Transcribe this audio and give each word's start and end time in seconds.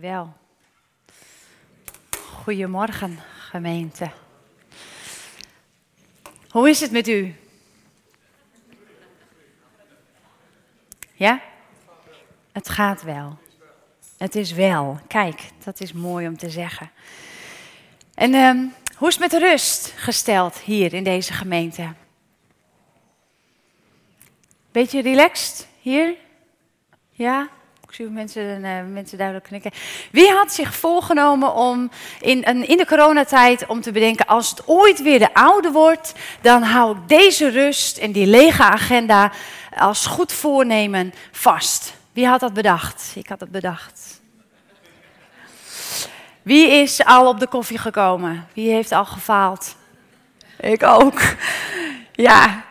Wel. 0.00 0.32
Goedemorgen, 2.42 3.18
gemeente. 3.38 4.10
Hoe 6.50 6.68
is 6.68 6.80
het 6.80 6.90
met 6.90 7.08
u? 7.08 7.34
Ja? 11.12 11.42
Het 12.52 12.68
gaat 12.68 13.02
wel. 13.02 13.38
Het 14.16 14.34
is 14.34 14.52
wel. 14.52 15.00
Kijk, 15.06 15.50
dat 15.64 15.80
is 15.80 15.92
mooi 15.92 16.26
om 16.26 16.36
te 16.36 16.50
zeggen. 16.50 16.90
En 18.14 18.34
um, 18.34 18.74
hoe 18.96 19.08
is 19.08 19.18
het 19.18 19.32
met 19.32 19.42
rust 19.42 19.92
gesteld 19.96 20.58
hier 20.58 20.94
in 20.94 21.04
deze 21.04 21.32
gemeente? 21.32 21.94
Beetje 24.72 25.02
relaxed 25.02 25.68
hier? 25.80 26.16
Ja? 27.10 27.48
Zie 27.96 28.08
mensen, 28.08 28.64
uh, 28.64 28.92
mensen 28.92 29.18
duidelijk 29.18 29.46
knikken. 29.46 29.70
Wie 30.10 30.30
had 30.30 30.52
zich 30.52 30.74
voorgenomen 30.74 31.54
om 31.54 31.90
in, 32.20 32.42
in 32.68 32.76
de 32.76 32.86
coronatijd 32.86 33.66
om 33.66 33.80
te 33.80 33.92
bedenken, 33.92 34.26
als 34.26 34.50
het 34.50 34.62
ooit 34.66 35.02
weer 35.02 35.18
de 35.18 35.34
oude 35.34 35.70
wordt, 35.70 36.12
dan 36.40 36.62
hou 36.62 36.96
ik 36.96 37.08
deze 37.08 37.48
rust 37.48 37.98
en 37.98 38.12
die 38.12 38.26
lege 38.26 38.62
agenda 38.62 39.32
als 39.76 40.06
goed 40.06 40.32
voornemen 40.32 41.14
vast. 41.32 41.94
Wie 42.12 42.26
had 42.26 42.40
dat 42.40 42.52
bedacht? 42.52 43.12
Ik 43.14 43.28
had 43.28 43.40
het 43.40 43.50
bedacht. 43.50 44.20
Wie 46.42 46.68
is 46.68 47.04
al 47.04 47.28
op 47.28 47.40
de 47.40 47.48
koffie 47.48 47.78
gekomen? 47.78 48.46
Wie 48.52 48.70
heeft 48.70 48.92
al 48.92 49.04
gefaald? 49.04 49.76
Ik 50.60 50.82
ook. 50.82 51.20
Ja, 52.12 52.64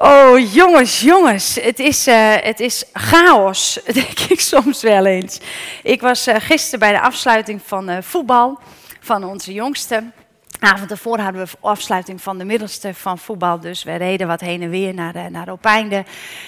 Oh, 0.00 0.52
jongens, 0.52 1.00
jongens, 1.00 1.54
het 1.54 1.78
is, 1.78 2.08
uh, 2.08 2.34
het 2.40 2.60
is 2.60 2.84
chaos, 2.92 3.80
denk 3.92 4.18
ik 4.18 4.40
soms 4.40 4.82
wel 4.82 5.06
eens. 5.06 5.40
Ik 5.82 6.00
was 6.00 6.28
uh, 6.28 6.34
gisteren 6.38 6.78
bij 6.78 6.92
de 6.92 7.00
afsluiting 7.00 7.60
van 7.64 7.90
uh, 7.90 7.96
voetbal 8.00 8.58
van 9.00 9.24
onze 9.24 9.52
jongste 9.52 10.04
avond 10.58 10.90
ervoor 10.90 11.18
hadden 11.18 11.44
we 11.44 11.50
afsluiting 11.60 12.22
van 12.22 12.38
de 12.38 12.44
middelste 12.44 12.94
van 12.94 13.18
voetbal. 13.18 13.60
Dus 13.60 13.82
we 13.82 13.94
reden 13.94 14.26
wat 14.26 14.40
heen 14.40 14.62
en 14.62 14.70
weer 14.70 14.94
naar, 14.94 15.16
uh, 15.16 15.26
naar 15.26 15.48
Opeinde. 15.48 16.04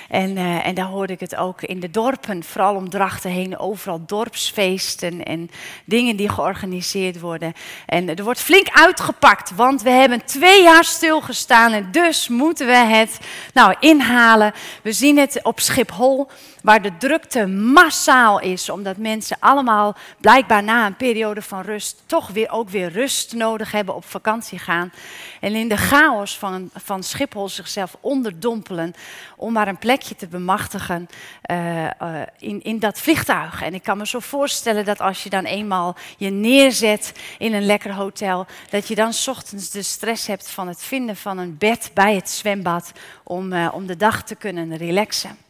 En, 0.08 0.36
uh, 0.36 0.66
en 0.66 0.75
daar 0.75 0.86
hoorde 0.86 1.12
ik 1.12 1.20
het 1.20 1.36
ook 1.36 1.62
in 1.62 1.80
de 1.80 1.91
dorpen, 1.91 2.44
vooral 2.44 2.75
om 2.75 2.88
Drachten 2.88 3.31
heen. 3.31 3.58
Overal 3.58 4.03
dorpsfeesten 4.06 5.25
en 5.25 5.50
dingen 5.84 6.16
die 6.16 6.28
georganiseerd 6.28 7.20
worden. 7.20 7.53
En 7.86 8.16
er 8.16 8.25
wordt 8.25 8.41
flink 8.41 8.69
uitgepakt, 8.70 9.55
want 9.55 9.83
we 9.83 9.91
hebben 9.91 10.25
twee 10.25 10.62
jaar 10.62 10.84
stilgestaan. 10.84 11.72
En 11.72 11.88
dus 11.91 12.28
moeten 12.28 12.66
we 12.66 12.77
het 12.77 13.19
nou, 13.53 13.75
inhalen. 13.81 14.53
We 14.83 14.92
zien 14.92 15.19
het 15.19 15.41
op 15.42 15.61
Schiphol 15.61 16.28
waar 16.62 16.83
de 16.83 16.97
drukte 16.97 17.47
massaal 17.47 18.41
is, 18.41 18.69
omdat 18.69 18.97
mensen 18.97 19.36
allemaal 19.41 19.97
blijkbaar 20.20 20.62
na 20.62 20.86
een 20.86 20.97
periode 20.97 21.42
van 21.42 21.61
rust 21.61 22.03
toch 22.06 22.28
weer 22.28 22.50
ook 22.50 22.69
weer 22.69 22.92
rust 22.92 23.34
nodig 23.34 23.72
hebben 23.72 23.94
op 23.94 24.05
vakantie 24.05 24.58
gaan. 24.58 24.92
En 25.41 25.55
in 25.55 25.69
de 25.69 25.77
chaos 25.77 26.38
van, 26.38 26.70
van 26.75 27.03
Schiphol 27.03 27.48
zichzelf 27.48 27.97
onderdompelen 28.00 28.94
om 29.36 29.53
maar 29.53 29.69
een 29.69 29.78
plekje 29.78 30.16
te 30.16 30.27
bemachtigen 30.27 31.08
uh, 31.50 31.84
uh, 31.84 31.91
in, 32.38 32.62
in 32.62 32.78
dat 32.78 33.00
vliegtuig. 33.00 33.62
En 33.62 33.75
ik 33.75 33.83
kan 33.83 33.98
me 33.98 34.06
zo 34.06 34.19
voorstellen 34.19 34.84
dat 34.84 35.00
als 35.00 35.22
je 35.22 35.31
dan 35.31 35.44
eenmaal 35.44 35.97
je 36.16 36.31
neerzet 36.31 37.12
in 37.38 37.55
een 37.55 37.66
lekker 37.66 37.92
hotel, 37.92 38.47
dat 38.70 38.88
je 38.88 38.94
dan 38.94 39.12
ochtends 39.27 39.70
de 39.70 39.83
stress 39.83 40.27
hebt 40.27 40.50
van 40.50 40.69
het 40.69 40.83
vinden 40.83 41.16
van 41.16 41.38
een 41.38 41.58
bed 41.58 41.91
bij 41.94 42.14
het 42.14 42.31
zwembad 42.31 42.92
om, 43.25 43.53
uh, 43.53 43.69
om 43.72 43.86
de 43.86 43.97
dag 43.97 44.22
te 44.22 44.34
kunnen 44.34 44.77
relaxen. 44.77 45.50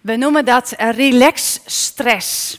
We 0.00 0.16
noemen 0.16 0.44
dat 0.44 0.74
relax 0.76 1.60
stress. 1.64 2.58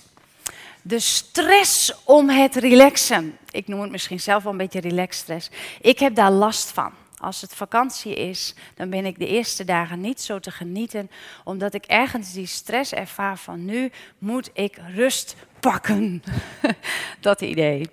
De 0.82 1.00
stress 1.00 1.94
om 2.04 2.30
het 2.30 2.56
relaxen. 2.56 3.38
Ik 3.50 3.68
noem 3.68 3.82
het 3.82 3.92
misschien 3.92 4.20
zelf 4.20 4.44
wel 4.44 4.52
een 4.52 4.58
beetje 4.58 4.80
relax 4.80 5.18
stress. 5.18 5.50
Ik 5.82 6.00
heb 6.00 6.16
daar 6.16 6.32
last 6.32 6.72
van. 6.72 6.94
Als 7.18 7.42
het 7.42 7.56
vakantie 7.56 8.16
is, 8.16 8.56
dan 8.76 8.90
ben 8.90 9.06
ik 9.06 9.20
de 9.20 9.28
eerste 9.28 9.64
dagen 9.64 10.02
niet 10.02 10.22
zo 10.22 10.40
te 10.40 10.52
genieten, 10.52 11.12
omdat 11.44 11.74
ik 11.74 11.86
ergens 11.86 12.34
die 12.34 12.46
stress 12.46 12.94
ervaar 12.94 13.38
van 13.38 13.66
nu 13.66 13.92
moet 14.18 14.50
ik 14.54 14.78
rust 14.96 15.36
pakken. 15.60 16.24
dat 17.20 17.42
idee. 17.42 17.90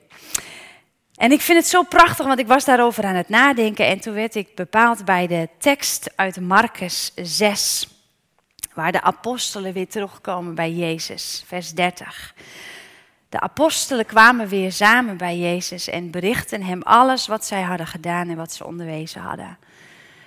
En 1.15 1.33
ik 1.33 1.41
vind 1.41 1.59
het 1.59 1.67
zo 1.67 1.83
prachtig, 1.83 2.27
want 2.27 2.39
ik 2.39 2.47
was 2.47 2.65
daarover 2.65 3.05
aan 3.05 3.15
het 3.15 3.29
nadenken 3.29 3.87
en 3.87 4.01
toen 4.01 4.15
werd 4.15 4.35
ik 4.35 4.55
bepaald 4.55 5.05
bij 5.05 5.27
de 5.27 5.49
tekst 5.59 6.13
uit 6.17 6.41
Marcus 6.41 7.13
6 7.15 7.89
waar 8.79 8.93
de 8.93 9.03
apostelen 9.03 9.73
weer 9.73 9.89
terugkomen 9.89 10.55
bij 10.55 10.73
Jezus, 10.73 11.43
vers 11.47 11.73
30. 11.73 12.35
De 13.29 13.41
apostelen 13.41 14.07
kwamen 14.07 14.49
weer 14.49 14.73
samen 14.73 15.17
bij 15.17 15.39
Jezus 15.39 15.89
en 15.89 16.11
berichten 16.11 16.63
hem 16.63 16.83
alles 16.83 17.27
wat 17.27 17.45
zij 17.45 17.63
hadden 17.63 17.87
gedaan 17.87 18.29
en 18.29 18.37
wat 18.37 18.53
ze 18.53 18.67
onderwezen 18.67 19.21
hadden. 19.21 19.59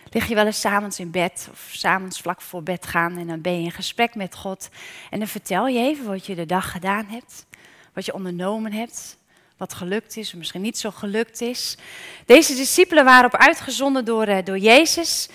Lig 0.10 0.28
je 0.28 0.36
wel 0.36 0.46
eens 0.46 0.60
s'avonds 0.60 1.00
in 1.00 1.12
bed 1.12 1.48
of 1.52 1.70
s'avonds 1.72 2.20
vlak 2.20 2.42
voor 2.42 2.64
bed 2.64 2.86
gaan 2.86 3.18
en 3.18 3.28
dan 3.28 3.42
ben 3.42 3.58
je 3.58 3.64
in 3.64 3.72
gesprek 3.72 4.16
met 4.16 4.36
God 4.36 4.70
en 5.10 5.20
dan 5.20 5.28
vertel 5.28 5.68
je 5.68 5.80
even 5.80 6.06
wat 6.06 6.26
je 6.26 6.36
de 6.36 6.46
dag 6.46 6.72
gedaan 6.72 7.06
hebt, 7.06 7.46
wat 7.94 8.06
je 8.06 8.14
ondernomen 8.14 8.74
hebt, 8.74 9.18
wat 9.58 9.74
gelukt 9.74 10.18
is 10.18 10.32
of 10.32 10.38
misschien 10.38 10.62
niet 10.62 10.78
zo 10.78 10.92
gelukt 10.92 11.42
is. 11.42 11.78
Deze 12.26 12.56
discipelen 12.56 13.06
waren 13.06 13.34
op 13.34 13.40
uitgezonden 13.40 14.06
door, 14.06 14.26
eh, 14.26 14.46
door 14.46 14.58
Jezus. 14.58 15.30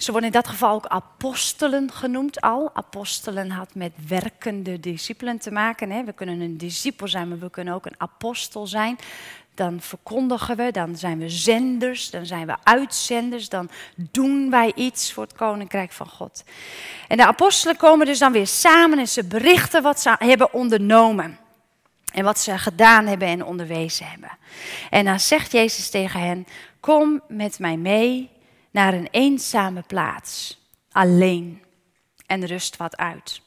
Ze 0.00 0.10
worden 0.12 0.30
in 0.30 0.40
dat 0.40 0.48
geval 0.48 0.74
ook 0.74 0.86
apostelen 0.86 1.92
genoemd 1.92 2.40
al. 2.40 2.70
Apostelen 2.72 3.50
had 3.50 3.74
met 3.74 3.92
werkende 4.08 4.80
discipelen 4.80 5.38
te 5.38 5.50
maken. 5.50 5.90
Hè. 5.90 6.04
We 6.04 6.12
kunnen 6.12 6.40
een 6.40 6.56
discipel 6.56 7.08
zijn, 7.08 7.28
maar 7.28 7.38
we 7.38 7.50
kunnen 7.50 7.74
ook 7.74 7.86
een 7.86 7.94
apostel 8.00 8.66
zijn. 8.66 8.98
Dan 9.54 9.80
verkondigen 9.80 10.56
we, 10.56 10.70
dan 10.70 10.96
zijn 10.96 11.18
we 11.18 11.28
zenders, 11.28 12.10
dan 12.10 12.26
zijn 12.26 12.46
we 12.46 12.56
uitzenders, 12.62 13.48
dan 13.48 13.70
doen 13.94 14.50
wij 14.50 14.72
iets 14.74 15.12
voor 15.12 15.22
het 15.22 15.32
koninkrijk 15.32 15.92
van 15.92 16.08
God. 16.08 16.44
En 17.08 17.16
de 17.16 17.26
apostelen 17.26 17.76
komen 17.76 18.06
dus 18.06 18.18
dan 18.18 18.32
weer 18.32 18.46
samen 18.46 18.98
en 18.98 19.08
ze 19.08 19.24
berichten 19.24 19.82
wat 19.82 20.00
ze 20.00 20.14
hebben 20.18 20.52
ondernomen. 20.52 21.38
En 22.12 22.24
wat 22.24 22.38
ze 22.38 22.58
gedaan 22.58 23.06
hebben 23.06 23.28
en 23.28 23.44
onderwezen 23.44 24.06
hebben. 24.06 24.30
En 24.90 25.04
dan 25.04 25.20
zegt 25.20 25.52
Jezus 25.52 25.90
tegen 25.90 26.20
hen: 26.20 26.46
Kom 26.80 27.20
met 27.28 27.58
mij 27.58 27.76
mee 27.76 28.30
naar 28.70 28.94
een 28.94 29.08
eenzame 29.10 29.82
plaats, 29.86 30.58
alleen, 30.92 31.62
en 32.26 32.46
rust 32.46 32.76
wat 32.76 32.96
uit. 32.96 33.40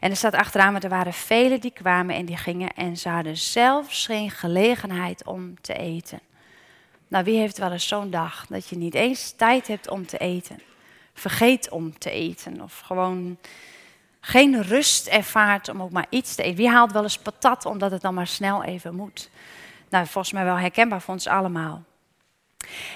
En 0.00 0.10
er 0.10 0.16
staat 0.16 0.34
achteraan, 0.34 0.72
maar 0.72 0.82
er 0.82 0.88
waren 0.88 1.12
velen 1.12 1.60
die 1.60 1.70
kwamen 1.70 2.14
en 2.14 2.24
die 2.24 2.36
gingen 2.36 2.72
en 2.74 2.96
ze 2.96 3.08
hadden 3.08 3.36
zelfs 3.36 4.06
geen 4.06 4.30
gelegenheid 4.30 5.24
om 5.24 5.60
te 5.60 5.74
eten. 5.74 6.20
Nou, 7.08 7.24
wie 7.24 7.38
heeft 7.38 7.58
wel 7.58 7.72
eens 7.72 7.88
zo'n 7.88 8.10
dag 8.10 8.46
dat 8.46 8.68
je 8.68 8.76
niet 8.76 8.94
eens 8.94 9.32
tijd 9.36 9.66
hebt 9.66 9.88
om 9.88 10.06
te 10.06 10.18
eten? 10.18 10.60
Vergeet 11.14 11.70
om 11.70 11.98
te 11.98 12.10
eten 12.10 12.60
of 12.60 12.80
gewoon 12.80 13.38
geen 14.20 14.62
rust 14.62 15.06
ervaart 15.06 15.68
om 15.68 15.82
ook 15.82 15.90
maar 15.90 16.06
iets 16.08 16.34
te 16.34 16.42
eten. 16.42 16.56
Wie 16.56 16.68
haalt 16.68 16.92
wel 16.92 17.02
eens 17.02 17.18
patat 17.18 17.66
omdat 17.66 17.90
het 17.90 18.00
dan 18.00 18.14
maar 18.14 18.26
snel 18.26 18.64
even 18.64 18.94
moet? 18.94 19.30
Nou, 19.88 20.06
volgens 20.06 20.34
mij 20.34 20.44
wel 20.44 20.58
herkenbaar 20.58 21.00
voor 21.00 21.14
ons 21.14 21.26
allemaal. 21.26 21.82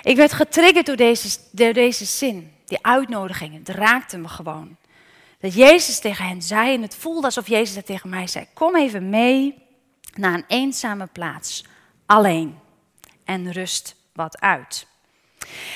Ik 0.02 0.16
werd 0.16 0.32
getriggerd 0.32 0.86
door 0.86 0.96
deze, 0.96 1.38
deze 1.52 2.04
zin, 2.04 2.52
die 2.64 2.78
uitnodiging. 2.82 3.54
Het 3.54 3.68
raakte 3.68 4.18
me 4.18 4.28
gewoon. 4.28 4.76
Dat 5.40 5.54
Jezus 5.54 5.98
tegen 5.98 6.24
hen 6.24 6.42
zei, 6.42 6.74
en 6.74 6.82
het 6.82 6.96
voelde 6.96 7.26
alsof 7.26 7.48
Jezus 7.48 7.74
dat 7.74 7.86
tegen 7.86 8.10
mij 8.10 8.26
zei: 8.26 8.46
Kom 8.54 8.76
even 8.76 9.10
mee 9.10 9.54
naar 10.14 10.34
een 10.34 10.44
eenzame 10.48 11.06
plaats, 11.06 11.64
alleen, 12.06 12.58
en 13.24 13.52
rust 13.52 13.96
wat 14.12 14.40
uit. 14.40 14.86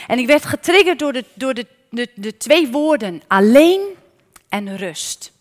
En 0.07 0.19
ik 0.19 0.27
werd 0.27 0.45
getriggerd 0.45 0.99
door 0.99 1.13
de, 1.13 1.25
door 1.35 1.55
de, 1.55 1.67
de, 1.91 2.09
de 2.15 2.37
twee 2.37 2.69
woorden 2.69 3.23
alleen 3.27 3.81
en 4.49 4.77
rust. 4.77 5.33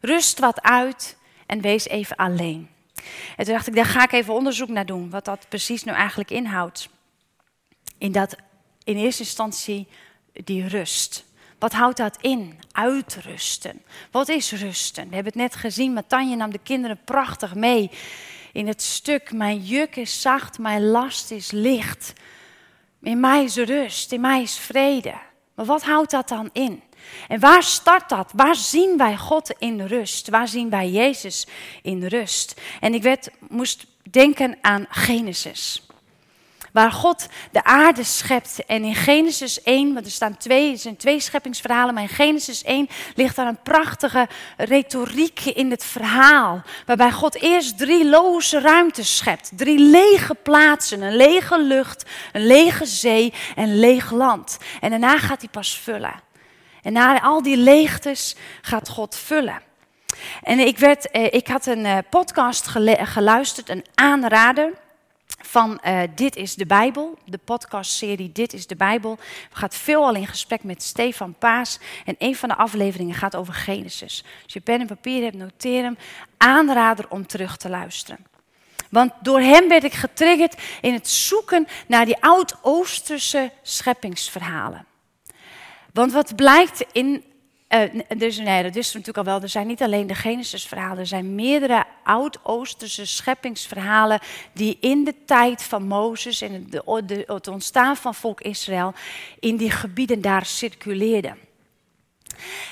Rust 0.00 0.38
wat 0.38 0.62
uit 0.62 1.16
en 1.46 1.60
wees 1.60 1.88
even 1.88 2.16
alleen. 2.16 2.68
En 3.36 3.44
toen 3.44 3.54
dacht 3.54 3.66
ik, 3.66 3.74
daar 3.74 3.84
ga 3.84 4.02
ik 4.02 4.12
even 4.12 4.34
onderzoek 4.34 4.68
naar 4.68 4.86
doen, 4.86 5.10
wat 5.10 5.24
dat 5.24 5.46
precies 5.48 5.84
nu 5.84 5.92
eigenlijk 5.92 6.30
inhoudt 6.30 6.88
in 8.00 8.12
dat 8.12 8.36
in 8.84 8.96
eerste 8.96 9.22
instantie 9.22 9.88
die 10.32 10.68
rust. 10.68 11.24
Wat 11.58 11.72
houdt 11.72 11.96
dat 11.96 12.16
in? 12.20 12.58
Uitrusten. 12.72 13.82
Wat 14.10 14.28
is 14.28 14.52
rusten? 14.52 15.08
We 15.08 15.14
hebben 15.14 15.32
het 15.32 15.42
net 15.42 15.54
gezien, 15.54 15.92
Matanje 15.92 16.36
nam 16.36 16.50
de 16.50 16.58
kinderen 16.58 17.00
prachtig 17.04 17.54
mee 17.54 17.90
in 18.52 18.66
het 18.66 18.82
stuk. 18.82 19.32
Mijn 19.32 19.58
juk 19.58 19.96
is 19.96 20.20
zacht, 20.20 20.58
mijn 20.58 20.86
last 20.86 21.30
is 21.30 21.50
licht. 21.50 22.12
In 23.02 23.20
mij 23.20 23.44
is 23.44 23.56
rust, 23.56 24.12
in 24.12 24.20
mij 24.20 24.42
is 24.42 24.56
vrede. 24.56 25.14
Maar 25.54 25.64
wat 25.64 25.82
houdt 25.82 26.10
dat 26.10 26.28
dan 26.28 26.50
in? 26.52 26.82
En 27.28 27.40
waar 27.40 27.62
start 27.62 28.08
dat? 28.08 28.32
Waar 28.34 28.56
zien 28.56 28.96
wij 28.96 29.16
God 29.16 29.50
in 29.58 29.86
rust? 29.86 30.28
Waar 30.28 30.48
zien 30.48 30.70
wij 30.70 30.90
Jezus 30.90 31.46
in 31.82 32.04
rust? 32.04 32.60
En 32.80 32.94
ik 32.94 33.02
werd, 33.02 33.30
moest 33.48 33.86
denken 34.10 34.58
aan 34.60 34.86
Genesis. 34.88 35.82
Waar 36.72 36.92
God 36.92 37.26
de 37.52 37.64
aarde 37.64 38.04
schept. 38.04 38.64
En 38.66 38.84
in 38.84 38.94
Genesis 38.94 39.62
1, 39.62 39.94
want 39.94 40.06
er 40.06 40.12
staan 40.12 40.36
twee, 40.36 40.72
er 40.72 40.78
zijn 40.78 40.96
twee 40.96 41.20
scheppingsverhalen, 41.20 41.94
maar 41.94 42.02
in 42.02 42.08
Genesis 42.08 42.62
1 42.62 42.88
ligt 43.14 43.36
daar 43.36 43.46
een 43.46 43.62
prachtige 43.62 44.28
retoriek 44.56 45.40
in 45.40 45.70
het 45.70 45.84
verhaal. 45.84 46.62
Waarbij 46.86 47.12
God 47.12 47.34
eerst 47.34 47.78
drie 47.78 48.08
loze 48.08 48.60
ruimtes 48.60 49.16
schept. 49.16 49.50
Drie 49.54 49.78
lege 49.78 50.34
plaatsen, 50.34 51.02
een 51.02 51.16
lege 51.16 51.62
lucht, 51.62 52.04
een 52.32 52.46
lege 52.46 52.86
zee 52.86 53.32
en 53.56 53.78
leeg 53.78 54.10
land. 54.10 54.58
En 54.80 54.90
daarna 54.90 55.18
gaat 55.18 55.40
hij 55.40 55.50
pas 55.50 55.78
vullen. 55.78 56.14
En 56.82 56.92
na 56.92 57.20
al 57.20 57.42
die 57.42 57.56
leegtes 57.56 58.36
gaat 58.60 58.88
God 58.88 59.16
vullen. 59.16 59.60
En 60.42 60.58
ik, 60.58 60.78
werd, 60.78 61.10
eh, 61.10 61.32
ik 61.32 61.48
had 61.48 61.66
een 61.66 61.86
eh, 61.86 61.98
podcast 62.10 62.68
geluisterd, 63.02 63.68
een 63.68 63.84
aanrader 63.94 64.72
van 65.38 65.80
uh, 65.84 66.00
Dit 66.14 66.36
is 66.36 66.54
de 66.54 66.66
Bijbel, 66.66 67.18
de 67.24 67.38
podcastserie 67.38 68.32
Dit 68.32 68.52
is 68.52 68.66
de 68.66 68.76
Bijbel. 68.76 69.16
We 69.50 69.56
gaat 69.56 69.74
veel 69.74 70.04
al 70.04 70.14
in 70.14 70.26
gesprek 70.26 70.64
met 70.64 70.82
Stefan 70.82 71.34
Paas 71.38 71.78
en 72.04 72.14
een 72.18 72.36
van 72.36 72.48
de 72.48 72.56
afleveringen 72.56 73.14
gaat 73.14 73.36
over 73.36 73.54
Genesis. 73.54 74.24
Als 74.44 74.52
je 74.52 74.60
pen 74.60 74.80
en 74.80 74.86
papier 74.86 75.22
hebt, 75.22 75.36
noteer 75.36 75.82
hem. 75.82 75.98
Aanrader 76.36 77.04
om 77.08 77.26
terug 77.26 77.56
te 77.56 77.68
luisteren. 77.68 78.26
Want 78.90 79.12
door 79.20 79.40
hem 79.40 79.68
werd 79.68 79.84
ik 79.84 79.94
getriggerd 79.94 80.62
in 80.80 80.92
het 80.92 81.08
zoeken 81.08 81.66
naar 81.86 82.04
die 82.04 82.22
oud-Oosterse 82.22 83.50
scheppingsverhalen. 83.62 84.86
Want 85.92 86.12
wat 86.12 86.36
blijkt 86.36 86.84
in 86.92 87.24
uh, 87.74 88.00
dus 88.16 88.38
nee, 88.38 88.62
dat 88.62 88.76
is 88.76 88.86
natuurlijk 88.86 89.18
al 89.18 89.24
wel. 89.24 89.42
Er 89.42 89.48
zijn 89.48 89.66
niet 89.66 89.82
alleen 89.82 90.06
de 90.06 90.14
Genesis-verhalen, 90.14 90.98
er 90.98 91.06
zijn 91.06 91.34
meerdere 91.34 91.84
oud-Oosterse 92.04 93.06
scheppingsverhalen 93.06 94.20
die 94.52 94.78
in 94.80 95.04
de 95.04 95.14
tijd 95.24 95.62
van 95.62 95.86
Mozes 95.86 96.40
en 96.40 96.66
de, 96.70 97.24
het 97.26 97.48
ontstaan 97.48 97.96
van 97.96 98.14
volk 98.14 98.40
Israël 98.40 98.94
in 99.40 99.56
die 99.56 99.70
gebieden 99.70 100.20
daar 100.20 100.46
circuleerden. 100.46 101.38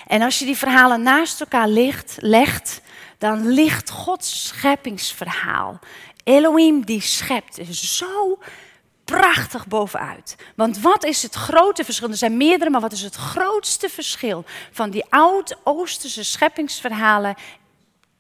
En 0.06 0.22
als 0.22 0.38
je 0.38 0.44
die 0.44 0.56
verhalen 0.56 1.02
naast 1.02 1.40
elkaar 1.40 1.68
ligt, 1.68 2.16
legt, 2.20 2.80
dan 3.18 3.46
ligt 3.46 3.90
Gods 3.90 4.46
scheppingsverhaal. 4.46 5.78
Elohim 6.24 6.84
die 6.84 7.00
schept 7.00 7.58
zo 7.70 8.38
prachtig 9.10 9.66
bovenuit. 9.66 10.36
Want 10.56 10.80
wat 10.80 11.04
is 11.04 11.22
het 11.22 11.34
grote 11.34 11.84
verschil? 11.84 12.08
Er 12.08 12.16
zijn 12.16 12.36
meerdere, 12.36 12.70
maar 12.70 12.80
wat 12.80 12.92
is 12.92 13.02
het 13.02 13.14
grootste 13.14 13.88
verschil 13.88 14.44
van 14.70 14.90
die 14.90 15.04
oud-Oosterse 15.08 16.24
scheppingsverhalen 16.24 17.34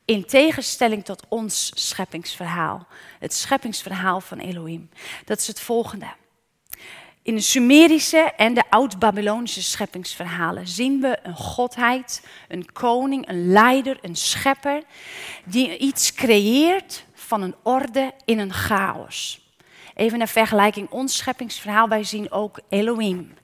in 0.04 0.24
tegenstelling 0.24 1.04
tot 1.04 1.22
ons 1.28 1.72
scheppingsverhaal? 1.74 2.86
Het 3.18 3.34
scheppingsverhaal 3.34 4.20
van 4.20 4.38
Elohim. 4.38 4.90
Dat 5.24 5.38
is 5.38 5.46
het 5.46 5.60
volgende. 5.60 6.06
In 7.22 7.34
de 7.34 7.40
Sumerische 7.40 8.32
en 8.36 8.54
de 8.54 8.64
Oud-Babylonische 8.70 9.62
scheppingsverhalen 9.62 10.68
zien 10.68 11.00
we 11.00 11.18
een 11.22 11.36
godheid, 11.36 12.26
een 12.48 12.72
koning, 12.72 13.28
een 13.28 13.52
leider, 13.52 13.98
een 14.02 14.16
schepper, 14.16 14.82
die 15.44 15.78
iets 15.78 16.14
creëert 16.14 17.04
van 17.14 17.42
een 17.42 17.54
orde 17.62 18.12
in 18.24 18.38
een 18.38 18.52
chaos. 18.52 19.47
Even 19.98 20.20
een 20.20 20.28
vergelijking, 20.28 20.90
ons 20.90 21.16
scheppingsverhaal, 21.16 21.88
wij 21.88 22.04
zien 22.04 22.32
ook 22.32 22.60
Elohim. 22.68 23.34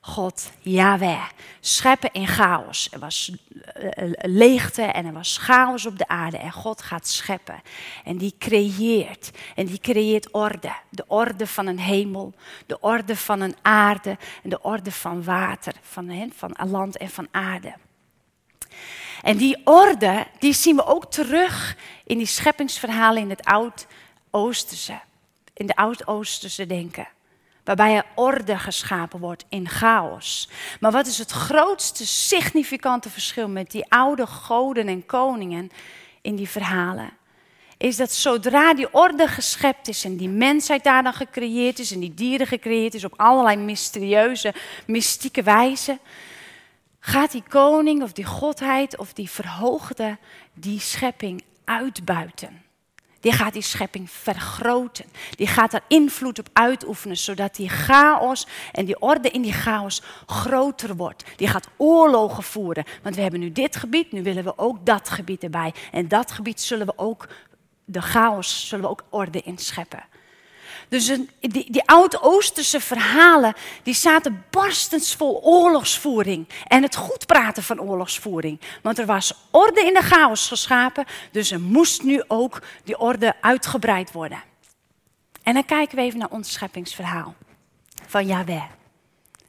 God, 0.00 0.50
Yahweh, 0.60 1.22
scheppen 1.60 2.12
in 2.12 2.26
chaos. 2.26 2.88
Er 2.92 2.98
was 2.98 3.32
eh, 3.74 4.02
eh, 4.02 4.12
leegte 4.22 4.82
en 4.82 5.06
er 5.06 5.12
was 5.12 5.38
chaos 5.38 5.86
op 5.86 5.98
de 5.98 6.08
aarde 6.08 6.36
en 6.36 6.52
God 6.52 6.82
gaat 6.82 7.08
scheppen. 7.08 7.62
En 8.04 8.16
die 8.16 8.34
creëert. 8.38 9.30
En 9.54 9.66
die 9.66 9.78
creëert 9.78 10.30
orde. 10.30 10.72
De 10.90 11.04
orde 11.06 11.46
van 11.46 11.66
een 11.66 11.78
hemel, 11.78 12.34
de 12.66 12.80
orde 12.80 13.16
van 13.16 13.40
een 13.40 13.56
aarde 13.62 14.16
en 14.42 14.50
de 14.50 14.62
orde 14.62 14.92
van 14.92 15.24
water, 15.24 15.74
van, 15.82 16.30
land 16.68 16.96
en 16.96 17.10
van 17.10 17.28
aarde. 17.30 17.74
En 19.22 19.36
die 19.36 19.60
orde, 19.64 20.26
die 20.38 20.52
zien 20.52 20.76
we 20.76 20.86
ook 20.86 21.10
terug 21.10 21.76
in 22.04 22.18
die 22.18 22.26
scheppingsverhalen 22.26 23.22
in 23.22 23.30
het 23.30 23.44
Oud-Oosterse 23.44 25.00
in 25.56 25.66
de 25.66 25.76
Oud-Oosterse 25.76 26.66
denken. 26.66 27.08
Waarbij 27.64 27.96
er 27.96 28.06
orde 28.14 28.58
geschapen 28.58 29.20
wordt 29.20 29.44
in 29.48 29.68
chaos. 29.68 30.48
Maar 30.80 30.92
wat 30.92 31.06
is 31.06 31.18
het 31.18 31.30
grootste 31.30 32.06
significante 32.06 33.10
verschil 33.10 33.48
met 33.48 33.70
die 33.70 33.90
oude 33.90 34.26
goden 34.26 34.88
en 34.88 35.06
koningen 35.06 35.70
in 36.20 36.36
die 36.36 36.48
verhalen? 36.48 37.10
Is 37.76 37.96
dat 37.96 38.12
zodra 38.12 38.74
die 38.74 38.92
orde 38.92 39.28
geschept 39.28 39.88
is 39.88 40.04
en 40.04 40.16
die 40.16 40.28
mensheid 40.28 40.84
daar 40.84 41.02
dan 41.02 41.14
gecreëerd 41.14 41.78
is 41.78 41.90
en 41.90 42.00
die 42.00 42.14
dieren 42.14 42.46
gecreëerd 42.46 42.94
is 42.94 43.04
op 43.04 43.14
allerlei 43.16 43.56
mysterieuze, 43.56 44.54
mystieke 44.86 45.42
wijze, 45.42 45.98
gaat 47.00 47.32
die 47.32 47.44
koning 47.48 48.02
of 48.02 48.12
die 48.12 48.24
godheid 48.24 48.98
of 48.98 49.12
die 49.12 49.30
verhoogde 49.30 50.18
die 50.54 50.80
schepping 50.80 51.42
uitbuiten. 51.64 52.65
Die 53.26 53.34
gaat 53.34 53.52
die 53.52 53.62
schepping 53.62 54.10
vergroten. 54.10 55.04
Die 55.30 55.46
gaat 55.46 55.72
er 55.72 55.80
invloed 55.88 56.38
op 56.38 56.48
uitoefenen, 56.52 57.16
zodat 57.16 57.54
die 57.56 57.68
chaos 57.68 58.46
en 58.72 58.84
die 58.84 59.00
orde 59.00 59.30
in 59.30 59.42
die 59.42 59.52
chaos 59.52 60.02
groter 60.26 60.96
wordt. 60.96 61.24
Die 61.36 61.48
gaat 61.48 61.68
oorlogen 61.76 62.42
voeren. 62.42 62.84
Want 63.02 63.14
we 63.14 63.22
hebben 63.22 63.40
nu 63.40 63.52
dit 63.52 63.76
gebied, 63.76 64.12
nu 64.12 64.22
willen 64.22 64.44
we 64.44 64.58
ook 64.58 64.86
dat 64.86 65.08
gebied 65.08 65.42
erbij. 65.42 65.74
En 65.92 66.08
dat 66.08 66.30
gebied 66.30 66.60
zullen 66.60 66.86
we 66.86 66.92
ook, 66.96 67.28
de 67.84 68.02
chaos, 68.02 68.68
zullen 68.68 68.84
we 68.84 68.90
ook 68.90 69.04
orde 69.10 69.42
inscheppen. 69.42 70.04
Dus 70.88 71.06
die, 71.40 71.72
die 71.72 71.88
oud-Oosterse 71.88 72.80
verhalen, 72.80 73.54
die 73.82 73.94
zaten 73.94 74.44
barstens 74.50 75.14
vol 75.14 75.42
oorlogsvoering. 75.42 76.48
En 76.66 76.82
het 76.82 76.96
goed 76.96 77.26
praten 77.26 77.62
van 77.62 77.80
oorlogsvoering. 77.80 78.60
Want 78.82 78.98
er 78.98 79.06
was 79.06 79.34
orde 79.50 79.80
in 79.80 79.94
de 79.94 80.02
chaos 80.02 80.48
geschapen, 80.48 81.04
dus 81.32 81.50
er 81.50 81.60
moest 81.60 82.02
nu 82.02 82.22
ook 82.28 82.62
die 82.84 82.98
orde 82.98 83.34
uitgebreid 83.40 84.12
worden. 84.12 84.42
En 85.42 85.54
dan 85.54 85.64
kijken 85.64 85.96
we 85.96 86.02
even 86.02 86.18
naar 86.18 86.30
ons 86.30 86.52
scheppingsverhaal 86.52 87.34
van 88.06 88.26
Yahweh. 88.26 88.64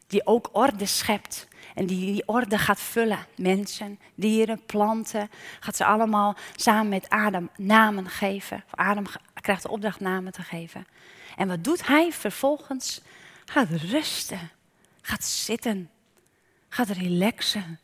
Die 0.08 0.28
ook 0.28 0.50
orde 0.52 0.86
schept. 0.86 1.48
En 1.76 1.86
die 1.86 2.06
die 2.06 2.24
orde 2.26 2.58
gaat 2.58 2.80
vullen. 2.80 3.26
Mensen, 3.36 4.00
dieren, 4.16 4.66
planten. 4.66 5.30
Gaat 5.60 5.76
ze 5.76 5.86
allemaal 5.86 6.36
samen 6.56 6.90
met 6.90 7.10
Adam 7.10 7.50
namen 7.58 8.10
geven. 8.10 8.64
Adam 8.70 9.06
krijgt 9.42 9.62
de 9.62 9.70
opdracht 9.70 10.00
namen 10.00 10.32
te 10.32 10.42
geven. 10.42 10.88
En 11.38 11.48
wat 11.48 11.64
doet 11.64 11.88
hij 11.88 12.12
vervolgens? 12.12 13.02
Gaat 13.46 13.70
rusten, 13.70 14.52
gaat 15.02 15.24
zitten, 15.24 15.90
gaat 16.70 16.90
relaxen, 16.90 17.80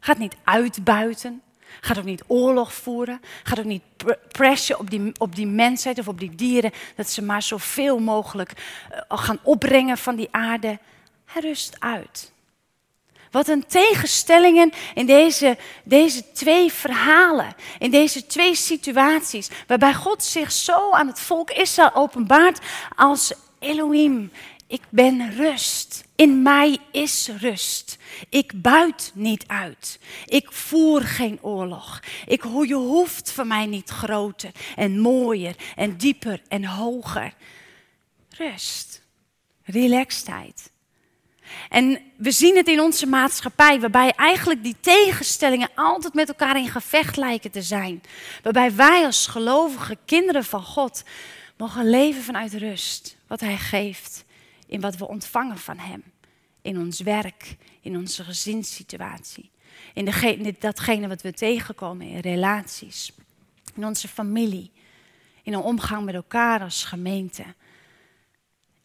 gaat 0.00 0.18
niet 0.18 0.36
uitbuiten, 0.44 1.42
gaat 1.80 1.98
ook 1.98 2.04
niet 2.04 2.24
oorlog 2.26 2.74
voeren, 2.74 3.20
gaat 3.42 3.58
ook 3.58 3.64
niet 3.64 3.82
pressure 4.28 4.78
op 4.78 4.90
die, 4.90 5.12
op 5.18 5.36
die 5.36 5.46
mensheid 5.46 5.98
of 5.98 6.08
op 6.08 6.18
die 6.18 6.34
dieren, 6.34 6.72
dat 6.96 7.10
ze 7.10 7.22
maar 7.22 7.42
zoveel 7.42 7.98
mogelijk 7.98 8.52
eh, 8.90 9.18
gaan 9.18 9.38
opbrengen 9.42 9.98
van 9.98 10.16
die 10.16 10.28
aarde. 10.30 10.78
Hij 11.24 11.42
rust 11.42 11.80
uit. 11.80 12.31
Wat 13.32 13.48
een 13.48 13.66
tegenstellingen 13.66 14.72
in 14.94 15.06
deze, 15.06 15.58
deze 15.84 16.32
twee 16.32 16.72
verhalen, 16.72 17.54
in 17.78 17.90
deze 17.90 18.26
twee 18.26 18.54
situaties, 18.54 19.48
waarbij 19.66 19.94
God 19.94 20.24
zich 20.24 20.52
zo 20.52 20.90
aan 20.90 21.06
het 21.06 21.20
volk 21.20 21.50
Israël 21.50 21.94
openbaart 21.94 22.58
als 22.96 23.32
Elohim. 23.58 24.30
Ik 24.66 24.82
ben 24.88 25.34
rust. 25.34 26.04
In 26.16 26.42
mij 26.42 26.78
is 26.90 27.30
rust. 27.38 27.98
Ik 28.28 28.62
buit 28.62 29.10
niet 29.14 29.44
uit. 29.46 29.98
Ik 30.26 30.52
voer 30.52 31.02
geen 31.02 31.38
oorlog. 31.42 32.00
Ik, 32.26 32.42
je 32.42 32.74
hoeft 32.74 33.30
van 33.30 33.46
mij 33.46 33.66
niet 33.66 33.90
groter 33.90 34.50
en 34.76 35.00
mooier 35.00 35.54
en 35.76 35.96
dieper 35.96 36.42
en 36.48 36.64
hoger. 36.64 37.34
Rust. 38.28 39.02
Relaxedheid. 39.64 40.71
En 41.68 41.98
we 42.16 42.30
zien 42.30 42.56
het 42.56 42.68
in 42.68 42.80
onze 42.80 43.06
maatschappij, 43.06 43.80
waarbij 43.80 44.12
eigenlijk 44.12 44.62
die 44.62 44.76
tegenstellingen 44.80 45.70
altijd 45.74 46.14
met 46.14 46.28
elkaar 46.28 46.56
in 46.56 46.68
gevecht 46.68 47.16
lijken 47.16 47.50
te 47.50 47.62
zijn. 47.62 48.02
Waarbij 48.42 48.74
wij 48.74 49.04
als 49.04 49.26
gelovige 49.26 49.98
kinderen 50.04 50.44
van 50.44 50.62
God 50.62 51.02
mogen 51.56 51.90
leven 51.90 52.22
vanuit 52.22 52.54
rust, 52.54 53.16
wat 53.26 53.40
Hij 53.40 53.56
geeft, 53.56 54.24
in 54.66 54.80
wat 54.80 54.96
we 54.96 55.08
ontvangen 55.08 55.58
van 55.58 55.78
Hem. 55.78 56.02
In 56.62 56.78
ons 56.78 57.00
werk, 57.00 57.56
in 57.80 57.96
onze 57.96 58.24
gezinssituatie, 58.24 59.50
in 59.94 60.56
datgene 60.58 61.08
wat 61.08 61.22
we 61.22 61.32
tegenkomen 61.32 62.06
in 62.06 62.18
relaties, 62.18 63.12
in 63.74 63.86
onze 63.86 64.08
familie, 64.08 64.70
in 65.42 65.52
een 65.52 65.60
omgang 65.60 66.04
met 66.04 66.14
elkaar 66.14 66.60
als 66.60 66.84
gemeente. 66.84 67.44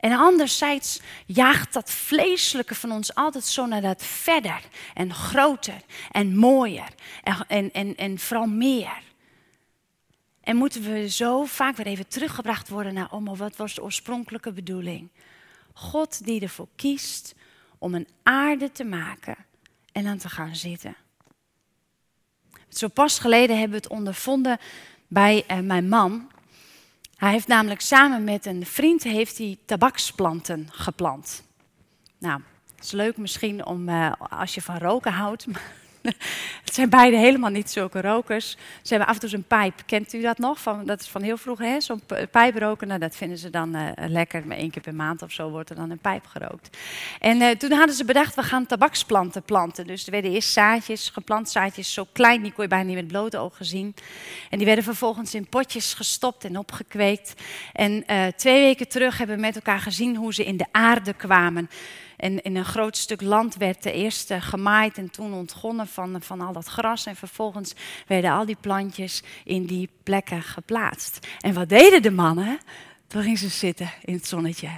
En 0.07 0.17
anderzijds 0.17 0.99
jaagt 1.25 1.73
dat 1.73 1.91
vleeselijke 1.91 2.75
van 2.75 2.91
ons 2.91 3.15
altijd 3.15 3.45
zo 3.45 3.65
naar 3.65 3.81
dat 3.81 4.03
verder 4.03 4.61
en 4.93 5.13
groter 5.13 5.81
en 6.11 6.35
mooier 6.35 6.89
en, 7.47 7.73
en, 7.73 7.95
en, 7.95 8.19
vooral 8.19 8.47
meer. 8.47 9.01
En 10.41 10.55
moeten 10.55 10.81
we 10.81 11.09
zo 11.09 11.45
vaak 11.45 11.75
weer 11.75 11.85
even 11.85 12.07
teruggebracht 12.07 12.69
worden 12.69 12.93
naar, 12.93 13.11
oh, 13.11 13.37
wat 13.37 13.55
was 13.55 13.73
de 13.73 13.83
oorspronkelijke 13.83 14.51
bedoeling? 14.51 15.09
God 15.73 16.25
die 16.25 16.41
ervoor 16.41 16.67
kiest 16.75 17.35
om 17.77 17.93
een 17.93 18.07
aarde 18.23 18.71
te 18.71 18.83
maken 18.83 19.35
en 19.91 20.03
dan 20.03 20.17
te 20.17 20.29
gaan 20.29 20.55
zitten. 20.55 20.95
Zo 22.69 22.87
pas 22.87 23.19
geleden 23.19 23.59
hebben 23.59 23.77
we 23.77 23.83
het 23.83 23.97
ondervonden 23.97 24.57
bij 25.07 25.43
uh, 25.51 25.59
mijn 25.59 25.89
man. 25.89 26.31
Hij 27.17 27.31
heeft 27.31 27.47
namelijk 27.47 27.81
samen 27.81 28.24
met 28.24 28.45
een 28.45 28.65
vriend 28.65 29.03
heeft 29.03 29.38
hij 29.38 29.57
tabaksplanten 29.65 30.67
geplant. 30.71 31.43
Nou, 32.17 32.41
het 32.75 32.86
is 32.86 32.91
leuk 32.91 33.17
misschien 33.17 33.65
om 33.65 33.89
uh, 33.89 34.12
als 34.29 34.55
je 34.55 34.62
van 34.62 34.77
roken 34.77 35.12
houdt. 35.12 35.45
zijn 36.77 36.89
beide 36.89 37.17
helemaal 37.17 37.50
niet 37.50 37.72
zulke 37.72 38.01
rokers. 38.01 38.57
Ze 38.81 38.89
hebben 38.89 39.07
af 39.07 39.13
en 39.13 39.19
toe 39.19 39.38
een 39.38 39.43
pijp. 39.43 39.74
Kent 39.86 40.13
u 40.13 40.22
dat 40.22 40.38
nog? 40.38 40.62
Van, 40.62 40.86
dat 40.86 41.00
is 41.00 41.07
van 41.07 41.22
heel 41.22 41.38
vroeger? 41.38 41.81
Zo'n 41.81 42.01
pijp 42.31 42.57
roken. 42.57 42.88
Nou, 42.88 43.00
dat 43.00 43.15
vinden 43.15 43.38
ze 43.38 43.50
dan 43.50 43.75
uh, 43.75 43.89
lekker. 43.96 44.48
Maar 44.48 44.57
één 44.57 44.69
keer 44.69 44.81
per 44.81 44.96
maand 44.96 45.22
of 45.22 45.31
zo 45.31 45.50
wordt 45.50 45.69
er 45.69 45.75
dan 45.75 45.89
een 45.89 45.98
pijp 45.98 46.25
gerookt. 46.25 46.77
En 47.19 47.41
uh, 47.41 47.50
toen 47.50 47.72
hadden 47.72 47.96
ze 47.96 48.05
bedacht, 48.05 48.36
we 48.36 48.43
gaan 48.43 48.65
tabaksplanten 48.65 49.43
planten. 49.43 49.88
Dus 49.88 50.05
er 50.05 50.12
werden 50.12 50.31
eerst 50.31 50.51
zaadjes, 50.51 51.10
geplant 51.10 51.50
zaadjes, 51.50 51.93
zo 51.93 52.07
klein, 52.12 52.41
die 52.41 52.51
kon 52.51 52.63
je 52.63 52.69
bijna 52.69 52.86
niet 52.86 52.96
met 52.96 53.07
blote 53.07 53.38
ogen 53.38 53.65
zien. 53.65 53.96
En 54.50 54.57
die 54.57 54.65
werden 54.65 54.84
vervolgens 54.84 55.36
in 55.36 55.48
potjes 55.48 55.93
gestopt 55.93 56.43
en 56.43 56.57
opgekweekt. 56.57 57.34
En 57.74 58.03
uh, 58.12 58.25
twee 58.36 58.62
weken 58.62 58.88
terug 58.88 59.17
hebben 59.17 59.36
we 59.36 59.41
met 59.41 59.55
elkaar 59.55 59.79
gezien 59.79 60.15
hoe 60.15 60.34
ze 60.34 60.46
in 60.46 60.57
de 60.57 60.65
aarde 60.72 61.13
kwamen. 61.13 61.69
En 62.17 62.41
in 62.41 62.55
een 62.55 62.65
groot 62.65 62.97
stuk 62.97 63.21
land 63.21 63.55
werd 63.55 63.83
de 63.83 63.91
eerste 63.91 64.41
gemaaid 64.41 64.97
en 64.97 65.09
toen 65.09 65.33
ontgonnen 65.33 65.88
van, 65.88 66.21
van 66.21 66.41
al 66.41 66.53
dat 66.53 66.67
gras. 66.67 67.05
En 67.05 67.15
vervolgens 67.15 67.74
werden 68.07 68.31
al 68.31 68.45
die 68.45 68.57
plantjes 68.62 69.24
in 69.43 69.65
die 69.65 69.89
plekken 70.03 70.41
geplaatst. 70.41 71.27
En 71.39 71.53
wat 71.53 71.69
deden 71.69 72.01
de 72.01 72.12
mannen? 72.12 72.59
Toen 73.07 73.21
gingen 73.21 73.38
ze 73.38 73.50
zitten 73.50 73.91
in 74.03 74.13
het 74.13 74.27
zonnetje. 74.27 74.69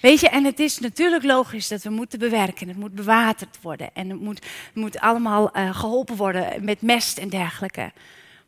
Weet 0.00 0.20
je, 0.20 0.28
en 0.28 0.44
het 0.44 0.60
is 0.60 0.78
natuurlijk 0.78 1.24
logisch 1.24 1.68
dat 1.68 1.82
we 1.82 1.90
moeten 1.90 2.18
bewerken. 2.18 2.68
Het 2.68 2.76
moet 2.76 2.94
bewaterd 2.94 3.58
worden. 3.62 3.90
En 3.94 4.10
het 4.10 4.20
moet, 4.20 4.46
moet 4.74 4.98
allemaal 4.98 5.56
uh, 5.56 5.78
geholpen 5.78 6.16
worden 6.16 6.64
met 6.64 6.82
mest 6.82 7.18
en 7.18 7.28
dergelijke. 7.28 7.92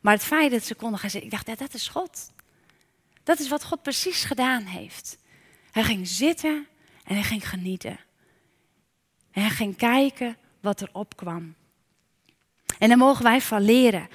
Maar 0.00 0.14
het 0.14 0.25
feit 0.25 0.50
dat 0.50 0.64
ze 0.64 0.75
konden 0.75 0.99
gaan 0.99 1.11
zitten, 1.11 1.31
ik 1.31 1.45
dacht, 1.45 1.59
dat 1.59 1.75
is 1.75 1.88
God. 1.88 2.33
Dat 3.23 3.38
is 3.38 3.49
wat 3.49 3.64
God 3.64 3.83
precies 3.83 4.25
gedaan 4.25 4.62
heeft. 4.62 5.19
Hij 5.71 5.83
ging 5.83 6.09
zitten 6.09 6.67
en 7.11 7.17
hij 7.17 7.25
ging 7.25 7.49
genieten. 7.49 7.99
En 9.31 9.43
hij 9.43 9.50
ging 9.50 9.76
kijken 9.76 10.37
wat 10.61 10.81
er 10.81 10.88
opkwam. 10.93 11.55
En 12.79 12.88
daar 12.88 12.99
mogen 12.99 13.25
wij 13.25 13.40
van 13.40 13.62
leren. 13.62 14.09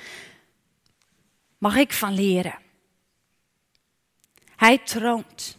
Mag 1.58 1.76
ik 1.76 1.94
van 1.94 2.14
leren? 2.14 2.60
Hij 4.56 4.78
troont 4.78 5.58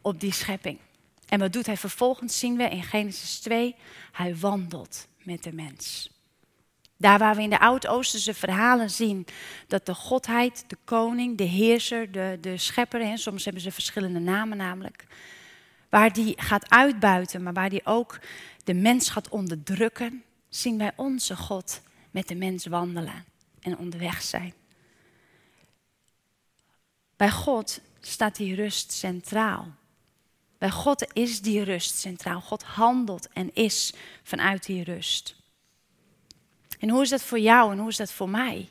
op 0.00 0.20
die 0.20 0.32
schepping. 0.32 0.78
En 1.28 1.38
wat 1.38 1.52
doet 1.52 1.66
hij 1.66 1.76
vervolgens? 1.76 2.38
Zien 2.38 2.56
we 2.56 2.68
in 2.68 2.82
Genesis 2.82 3.40
2, 3.40 3.74
hij 4.12 4.36
wandelt 4.36 5.08
met 5.22 5.42
de 5.42 5.52
mens. 5.52 6.10
Daar 6.96 7.18
waar 7.18 7.36
we 7.36 7.42
in 7.42 7.50
de 7.50 7.60
Oud-Oosterse 7.60 8.34
verhalen 8.34 8.90
zien 8.90 9.26
dat 9.66 9.86
de 9.86 9.94
godheid, 9.94 10.64
de 10.66 10.78
koning, 10.84 11.38
de 11.38 11.44
heerser, 11.44 12.12
de, 12.12 12.38
de 12.40 12.56
schepper, 12.56 13.00
en 13.00 13.18
soms 13.18 13.44
hebben 13.44 13.62
ze 13.62 13.72
verschillende 13.72 14.18
namen 14.18 14.56
namelijk, 14.56 15.06
waar 15.94 16.12
die 16.12 16.34
gaat 16.36 16.70
uitbuiten, 16.70 17.42
maar 17.42 17.52
waar 17.52 17.70
die 17.70 17.86
ook 17.86 18.18
de 18.64 18.74
mens 18.74 19.08
gaat 19.08 19.28
onderdrukken, 19.28 20.24
zien 20.48 20.78
wij 20.78 20.92
onze 20.96 21.36
God 21.36 21.80
met 22.10 22.28
de 22.28 22.34
mens 22.34 22.66
wandelen 22.66 23.24
en 23.60 23.78
onderweg 23.78 24.22
zijn. 24.22 24.54
Bij 27.16 27.30
God 27.30 27.80
staat 28.00 28.36
die 28.36 28.54
rust 28.54 28.92
centraal. 28.92 29.66
Bij 30.58 30.70
God 30.70 31.12
is 31.12 31.40
die 31.40 31.62
rust 31.62 31.98
centraal. 31.98 32.40
God 32.40 32.62
handelt 32.62 33.28
en 33.32 33.54
is 33.54 33.92
vanuit 34.22 34.66
die 34.66 34.84
rust. 34.84 35.36
En 36.78 36.88
hoe 36.88 37.02
is 37.02 37.08
dat 37.08 37.22
voor 37.22 37.40
jou 37.40 37.72
en 37.72 37.78
hoe 37.78 37.88
is 37.88 37.96
dat 37.96 38.12
voor 38.12 38.28
mij? 38.28 38.68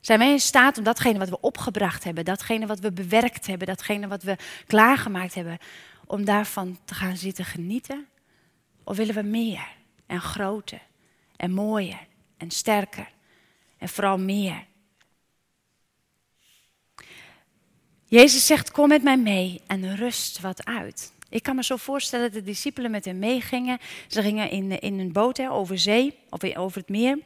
Zijn 0.00 0.18
wij 0.18 0.30
in 0.30 0.40
staat 0.40 0.78
om 0.78 0.84
datgene 0.84 1.18
wat 1.18 1.28
we 1.28 1.40
opgebracht 1.40 2.04
hebben, 2.04 2.24
datgene 2.24 2.66
wat 2.66 2.80
we 2.80 2.92
bewerkt 2.92 3.46
hebben, 3.46 3.66
datgene 3.66 4.08
wat 4.08 4.22
we 4.22 4.36
klaargemaakt 4.66 5.34
hebben, 5.34 5.58
om 6.10 6.24
daarvan 6.24 6.78
te 6.84 6.94
gaan 6.94 7.16
zitten 7.16 7.44
genieten? 7.44 8.06
Of 8.84 8.96
willen 8.96 9.14
we 9.14 9.22
meer 9.22 9.68
en 10.06 10.20
groter 10.20 10.82
en 11.36 11.50
mooier 11.52 12.06
en 12.36 12.50
sterker 12.50 13.08
en 13.78 13.88
vooral 13.88 14.18
meer? 14.18 14.66
Jezus 18.04 18.46
zegt: 18.46 18.70
Kom 18.70 18.88
met 18.88 19.02
mij 19.02 19.18
mee 19.18 19.60
en 19.66 19.96
rust 19.96 20.40
wat 20.40 20.64
uit. 20.64 21.12
Ik 21.28 21.42
kan 21.42 21.56
me 21.56 21.64
zo 21.64 21.76
voorstellen 21.76 22.32
dat 22.32 22.40
de 22.40 22.50
discipelen 22.50 22.90
met 22.90 23.04
hem 23.04 23.18
meegingen. 23.18 23.78
Ze 24.08 24.22
gingen 24.22 24.50
in, 24.50 24.80
in 24.80 24.98
een 24.98 25.12
boot 25.12 25.36
hè, 25.36 25.50
over 25.50 25.78
zee, 25.78 26.18
of 26.30 26.56
over 26.56 26.80
het 26.80 26.88
meer. 26.88 27.18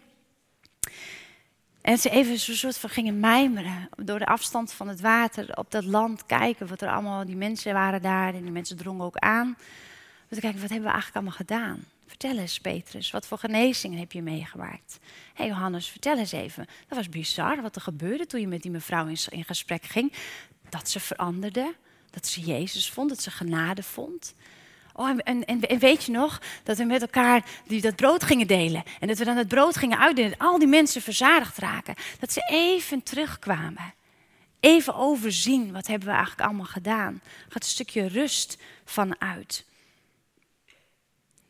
En 1.85 1.99
ze 1.99 2.11
even 2.11 2.39
zo'n 2.39 2.55
soort 2.55 2.79
van 2.79 2.91
gingen 2.91 3.21
mijmeren 3.21 3.89
door 3.97 4.19
de 4.19 4.27
afstand 4.27 4.73
van 4.73 4.89
het 4.89 5.01
water 5.01 5.57
op 5.57 5.71
dat 5.71 5.85
land 5.85 6.27
kijken 6.27 6.67
wat 6.67 6.81
er 6.81 6.91
allemaal, 6.91 7.25
die 7.25 7.37
mensen 7.37 7.73
waren 7.73 8.03
daar 8.03 8.35
en 8.35 8.43
die 8.43 8.51
mensen 8.51 8.77
drongen 8.77 9.05
ook 9.05 9.17
aan. 9.17 9.47
Om 9.47 10.37
te 10.37 10.41
kijken, 10.41 10.61
wat 10.61 10.71
hebben 10.71 10.89
we 10.89 10.93
eigenlijk 10.95 11.15
allemaal 11.15 11.33
gedaan? 11.33 11.85
Vertel 12.07 12.39
eens, 12.39 12.61
Petrus, 12.61 13.11
wat 13.11 13.27
voor 13.27 13.39
genezingen 13.39 13.99
heb 13.99 14.13
je 14.13 14.23
meegemaakt? 14.23 14.99
Hé 15.03 15.09
hey 15.35 15.47
Johannes, 15.47 15.89
vertel 15.89 16.19
eens 16.19 16.33
even. 16.33 16.67
Dat 16.89 16.97
was 16.99 17.09
bizar 17.09 17.63
wat 17.63 17.77
er 17.77 17.83
gebeurde 17.83 18.27
toen 18.27 18.41
je 18.41 18.49
met 18.49 18.63
die 18.63 18.71
mevrouw 18.71 19.07
in, 19.07 19.17
in 19.29 19.45
gesprek 19.45 19.85
ging. 19.85 20.13
Dat 20.69 20.91
ze 20.91 21.01
veranderde, 21.01 21.75
dat 22.11 22.27
ze 22.27 22.41
Jezus 22.41 22.91
vond, 22.91 23.09
dat 23.09 23.23
ze 23.23 23.31
genade 23.31 23.83
vond. 23.83 24.35
Oh, 24.97 25.09
en, 25.09 25.45
en, 25.45 25.79
weet 25.79 26.05
je 26.05 26.13
nog 26.13 26.41
dat 26.63 26.77
we 26.77 26.85
met 26.85 27.01
elkaar 27.01 27.45
die, 27.67 27.81
dat 27.81 27.97
brood 27.97 28.25
gingen 28.25 28.47
delen. 28.47 28.83
En 29.01 29.09
dat 29.09 29.19
we 29.19 29.25
dan 29.25 29.37
het 29.37 29.49
brood 29.49 29.77
gingen 29.77 29.99
uitdelen. 29.99 30.39
Al 30.39 30.59
die 30.59 30.69
mensen 30.69 31.03
verzadigd 31.03 31.59
raken. 31.59 31.95
Dat 32.19 32.33
ze 32.33 32.47
even 32.51 33.03
terugkwamen. 33.03 33.95
Even 34.61 34.95
overzien, 34.95 35.73
wat 35.73 35.87
hebben 35.87 36.09
we 36.09 36.15
eigenlijk 36.15 36.47
allemaal 36.47 36.67
gedaan. 36.67 37.21
Gaat 37.49 37.63
een 37.63 37.69
stukje 37.69 38.07
rust 38.07 38.59
van 38.85 39.21
uit. 39.21 39.65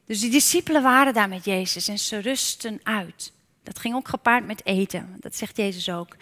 Dus 0.07 0.21
die 0.21 0.31
discipelen 0.31 0.83
waren 0.83 1.15
daar 1.15 1.29
met 1.29 1.45
Jezus 1.45 1.89
en 1.89 1.99
ze 1.99 2.19
rusten 2.19 2.81
uit. 2.83 3.33
Dat 3.63 3.79
ging 3.79 3.95
ook 3.95 4.09
gepaard 4.09 4.47
met 4.47 4.67
eten. 4.67 5.17
Dat 5.21 5.37
zegt 5.37 5.57
Jezus 5.57 5.91
ook. 5.91 6.17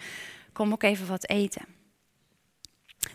Kom 0.53 0.71
ook 0.71 0.83
even 0.83 1.07
wat 1.07 1.29
eten. 1.29 1.65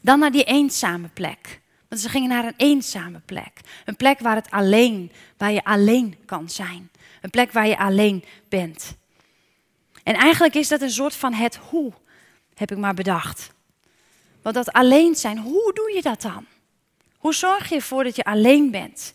Dan 0.03 0.19
naar 0.19 0.33
die 0.33 0.45
eenzame 0.45 1.09
plek. 1.09 1.61
Want 1.89 2.01
ze 2.01 2.09
gingen 2.09 2.29
naar 2.29 2.45
een 2.45 2.55
eenzame 2.57 3.21
plek. 3.25 3.61
Een 3.85 3.97
plek 3.97 4.19
waar 4.19 4.35
het 4.35 4.51
alleen, 4.51 5.13
waar 5.37 5.53
je 5.53 5.65
alleen 5.65 6.17
kan 6.27 6.51
zijn. 6.51 6.91
Een 7.21 7.31
plek 7.31 7.53
waar 7.53 7.67
je 7.67 7.79
alleen 7.79 8.25
bent. 8.49 8.97
En 10.03 10.15
eigenlijk 10.15 10.55
is 10.55 10.69
dat 10.69 10.81
een 10.81 10.91
soort 10.91 11.15
van 11.15 11.33
het 11.33 11.57
hoe, 11.57 11.93
heb 12.55 12.71
ik 12.71 12.79
maar 12.79 12.95
bedacht. 12.95 13.51
Want 14.43 14.55
dat 14.55 14.73
alleen 14.73 15.15
zijn, 15.15 15.39
hoe 15.39 15.73
doe 15.75 15.93
je 15.95 16.03
dat 16.03 16.23
dan? 16.23 16.47
Hoe 17.19 17.35
zorg 17.35 17.69
je 17.69 17.75
ervoor 17.75 18.05
dat 18.05 18.17
je 18.17 18.25
alleen 18.25 18.71
bent? 18.71 19.15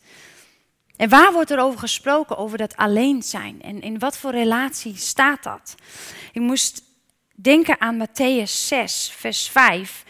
En 0.95 1.09
waar 1.09 1.33
wordt 1.33 1.51
er 1.51 1.59
over 1.59 1.79
gesproken, 1.79 2.37
over 2.37 2.57
dat 2.57 2.75
alleen 2.75 3.23
zijn? 3.23 3.61
En 3.61 3.81
in 3.81 3.99
wat 3.99 4.17
voor 4.17 4.31
relatie 4.31 4.97
staat 4.97 5.43
dat? 5.43 5.75
Ik 6.31 6.41
moest 6.41 6.83
denken 7.35 7.81
aan 7.81 8.07
Matthäus 8.07 8.51
6, 8.51 9.13
vers 9.15 9.49
5 9.49 10.03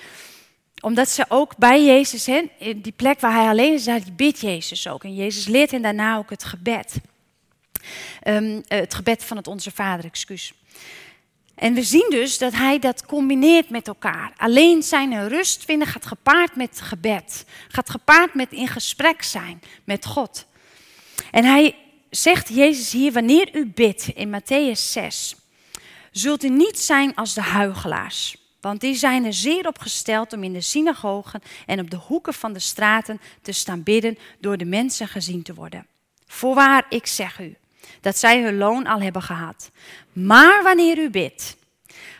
omdat 0.84 1.10
ze 1.10 1.26
ook 1.28 1.58
bij 1.58 1.86
Jezus, 1.86 2.26
hè, 2.26 2.42
die 2.76 2.94
plek 2.96 3.20
waar 3.20 3.34
hij 3.34 3.48
alleen 3.48 3.74
is, 3.74 3.84
daar 3.84 4.02
bidt 4.16 4.40
Jezus 4.40 4.88
ook. 4.88 5.04
En 5.04 5.16
Jezus 5.16 5.48
leert 5.48 5.72
hen 5.72 5.82
daarna 5.82 6.18
ook 6.18 6.30
het 6.30 6.44
gebed. 6.44 6.96
Um, 8.28 8.64
het 8.68 8.94
gebed 8.94 9.24
van 9.24 9.38
het 9.38 9.48
Onze 9.48 9.72
Vader, 9.72 10.06
excuus. 10.06 10.54
En 11.56 11.74
we 11.74 11.84
zien 11.84 12.08
dus 12.10 12.38
dat 12.38 12.54
hij 12.54 12.80
dat 12.80 13.06
combineert 13.06 13.70
met 13.70 13.88
elkaar. 13.88 14.34
Alleen 14.38 14.84
zijn 14.84 15.28
rust 15.28 15.66
vinden 15.66 15.88
gaat 15.88 16.06
gepaard 16.06 16.56
met 16.56 16.82
gebed. 16.82 17.46
Gaat 17.68 17.90
gepaard 17.90 18.34
met 18.34 18.52
in 18.52 18.68
gesprek 18.68 19.24
zijn 19.24 19.62
met 19.84 20.06
God. 20.06 20.46
En 21.32 21.46
hij 21.46 21.76
zegt, 22.10 22.50
Jezus 22.50 22.92
hier, 22.92 23.12
wanneer 23.12 23.50
u 23.56 23.66
bidt 23.66 24.08
in 24.08 24.42
Matthäus 24.42 24.80
6, 24.80 25.36
zult 26.12 26.44
u 26.44 26.50
niet 26.50 26.80
zijn 26.80 27.16
als 27.16 27.34
de 27.34 27.42
huigelaars. 27.42 28.43
Want 28.64 28.82
die 28.82 28.96
zijn 28.96 29.26
er 29.26 29.34
zeer 29.34 29.68
op 29.68 29.80
gesteld 29.80 30.34
om 30.34 30.44
in 30.44 30.54
de 30.54 30.62
synagogen 30.62 31.42
en 31.66 31.80
op 31.80 31.90
de 31.90 31.98
hoeken 31.98 32.34
van 32.34 32.54
de 32.54 32.60
straten 32.60 33.22
te 33.42 33.52
staan 33.52 33.84
bidden 33.84 34.18
door 34.40 34.58
de 34.58 34.66
mensen 34.66 35.08
gezien 35.08 35.44
te 35.44 35.54
worden. 35.54 35.88
Voorwaar, 36.28 36.86
ik 36.90 37.08
zeg 37.08 37.40
u, 37.40 37.56
dat 38.02 38.18
zij 38.18 38.42
hun 38.42 38.58
loon 38.58 38.86
al 38.86 39.02
hebben 39.02 39.22
gehad. 39.22 39.72
Maar 40.14 40.64
wanneer 40.64 40.98
u 40.98 41.10
bidt, 41.10 41.58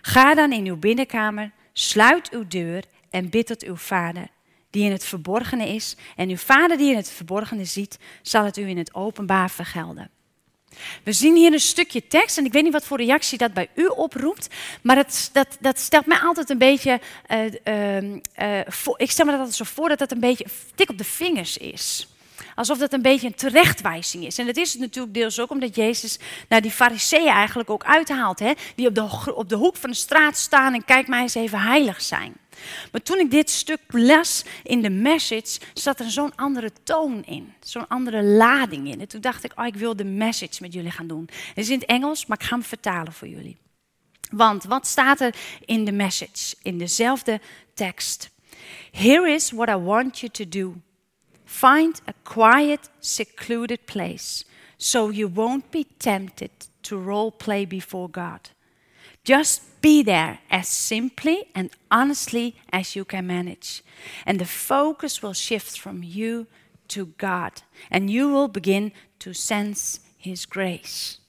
ga 0.02 0.34
dan 0.34 0.52
in 0.52 0.66
uw 0.66 0.78
binnenkamer, 0.78 1.52
sluit 1.74 2.32
uw 2.32 2.48
deur 2.48 2.84
en 3.10 3.30
bid 3.30 3.48
tot 3.48 3.64
uw 3.64 3.76
vader, 3.76 4.28
die 4.70 4.86
in 4.86 4.92
het 4.92 5.06
verborgene 5.06 5.68
is. 5.68 5.96
En 6.16 6.30
uw 6.30 6.38
vader 6.38 6.78
die 6.78 6.92
in 6.92 6.98
het 6.98 7.10
verborgene 7.10 7.66
ziet, 7.66 8.00
zal 8.22 8.46
het 8.46 8.58
u 8.58 8.68
in 8.68 8.78
het 8.78 8.94
openbaar 8.94 9.50
vergelden. 9.50 10.10
We 11.04 11.12
zien 11.12 11.36
hier 11.36 11.54
een 11.54 11.60
stukje 11.60 12.08
tekst 12.08 12.38
en 12.38 12.46
ik 12.46 12.52
weet 12.52 12.64
niet 12.64 12.74
wat 12.74 12.86
voor 12.86 12.98
reactie 12.98 13.38
dat 13.38 13.54
bij 13.54 13.70
u 13.76 13.86
oproept, 13.86 14.48
maar 14.82 14.96
het, 14.96 15.30
dat, 15.34 15.48
dat 15.60 15.80
stelt 15.80 16.06
mij 16.06 16.20
altijd 16.20 16.50
een 16.50 16.58
beetje, 16.58 17.00
uh, 17.32 18.12
uh, 18.44 18.62
voor, 18.68 19.00
ik 19.00 19.12
stel 19.12 19.26
me 19.26 19.32
dat 19.32 19.40
altijd 19.40 19.58
zo 19.58 19.74
voor 19.74 19.90
dat 19.90 20.00
dat 20.00 20.12
een 20.12 20.20
beetje 20.20 20.46
tik 20.76 20.90
op 20.90 20.98
de 20.98 21.04
vingers 21.04 21.58
is. 21.58 22.08
Alsof 22.56 22.78
dat 22.78 22.94
een 22.94 23.02
beetje 23.02 23.28
een 23.28 23.36
terechtwijzing 23.36 24.26
is. 24.26 24.38
En 24.38 24.46
dat 24.46 24.58
is 24.58 24.72
het 24.72 24.82
natuurlijk 24.82 25.14
deels 25.14 25.40
ook 25.40 25.50
omdat 25.50 25.76
Jezus 25.76 26.20
naar 26.50 26.62
die 26.62 26.72
fariseeën 26.72 27.28
eigenlijk 27.28 27.70
ook 27.70 27.84
uithaalt. 27.84 28.40
Hè? 28.40 28.52
Die 28.76 28.88
op 28.88 28.96
de, 28.96 29.34
op 29.36 29.50
de 29.50 29.56
hoek 29.56 29.76
van 29.76 29.90
de 29.90 29.96
straat 29.96 30.38
staan 30.38 30.74
en 30.74 30.86
kijk 30.86 31.08
mij 31.08 31.22
eens 31.22 31.36
even 31.36 31.60
heilig 31.60 32.02
zijn. 32.02 32.34
Maar 32.92 33.02
toen 33.02 33.20
ik 33.20 33.32
dit 33.32 33.50
stuk 33.50 33.80
las 33.88 34.44
in 34.64 34.82
de 34.82 34.90
message, 34.90 35.60
zat 35.74 36.00
er 36.00 36.12
zo'n 36.12 36.36
andere 36.36 36.72
toon 36.84 37.24
in. 37.24 37.54
Zo'n 37.60 37.88
andere 37.88 38.24
lading 38.24 38.88
in. 38.88 39.00
En 39.00 39.08
toen 39.08 39.22
dacht 39.22 39.44
ik, 39.44 39.52
oh, 39.60 39.66
ik 39.66 39.76
wil 39.76 39.96
de 39.96 40.06
message 40.06 40.62
met 40.62 40.74
jullie 40.74 40.92
gaan 40.92 41.08
doen. 41.08 41.30
Het 41.48 41.58
is 41.58 41.70
in 41.70 41.80
het 41.80 41.88
Engels, 41.88 42.26
maar 42.26 42.38
ik 42.40 42.46
ga 42.46 42.56
hem 42.56 42.64
vertalen 42.64 43.14
voor 43.14 43.28
jullie. 43.28 43.58
Want 44.32 44.64
wat 44.64 44.88
staat 44.88 45.22
er 45.22 45.36
in 45.66 45.86
de 45.86 45.92
message? 45.92 46.56
In 46.62 46.78
dezelfde 46.78 47.42
tekst. 47.74 48.32
Here 48.92 49.32
is 49.32 49.52
what 49.52 49.70
I 49.70 49.76
want 49.76 50.20
you 50.20 50.32
to 50.32 50.46
do. 50.50 50.76
Find 51.54 52.02
a 52.08 52.14
quiet, 52.24 52.90
secluded 53.00 53.86
place 53.86 54.44
so 54.78 55.12
you 55.12 55.28
won't 55.28 55.70
be 55.72 55.86
tempted 56.00 56.50
to 56.82 56.98
role 56.98 57.32
play 57.32 57.66
before 57.66 58.10
God. 58.10 58.50
Just 59.24 59.62
be 59.80 60.04
there 60.04 60.40
as 60.50 60.68
simply 60.68 61.44
and 61.54 61.70
honestly 61.90 62.56
as 62.72 62.96
you 62.96 63.06
can 63.06 63.28
manage. 63.28 63.84
And 64.26 64.40
the 64.40 64.46
focus 64.46 65.22
will 65.22 65.34
shift 65.34 65.80
from 65.80 66.02
you 66.04 66.48
to 66.88 67.14
God. 67.18 67.62
And 67.92 68.10
you 68.10 68.30
will 68.30 68.48
begin 68.48 68.92
to 69.20 69.34
sense 69.34 70.00
His 70.18 70.46
grace. 70.46 71.20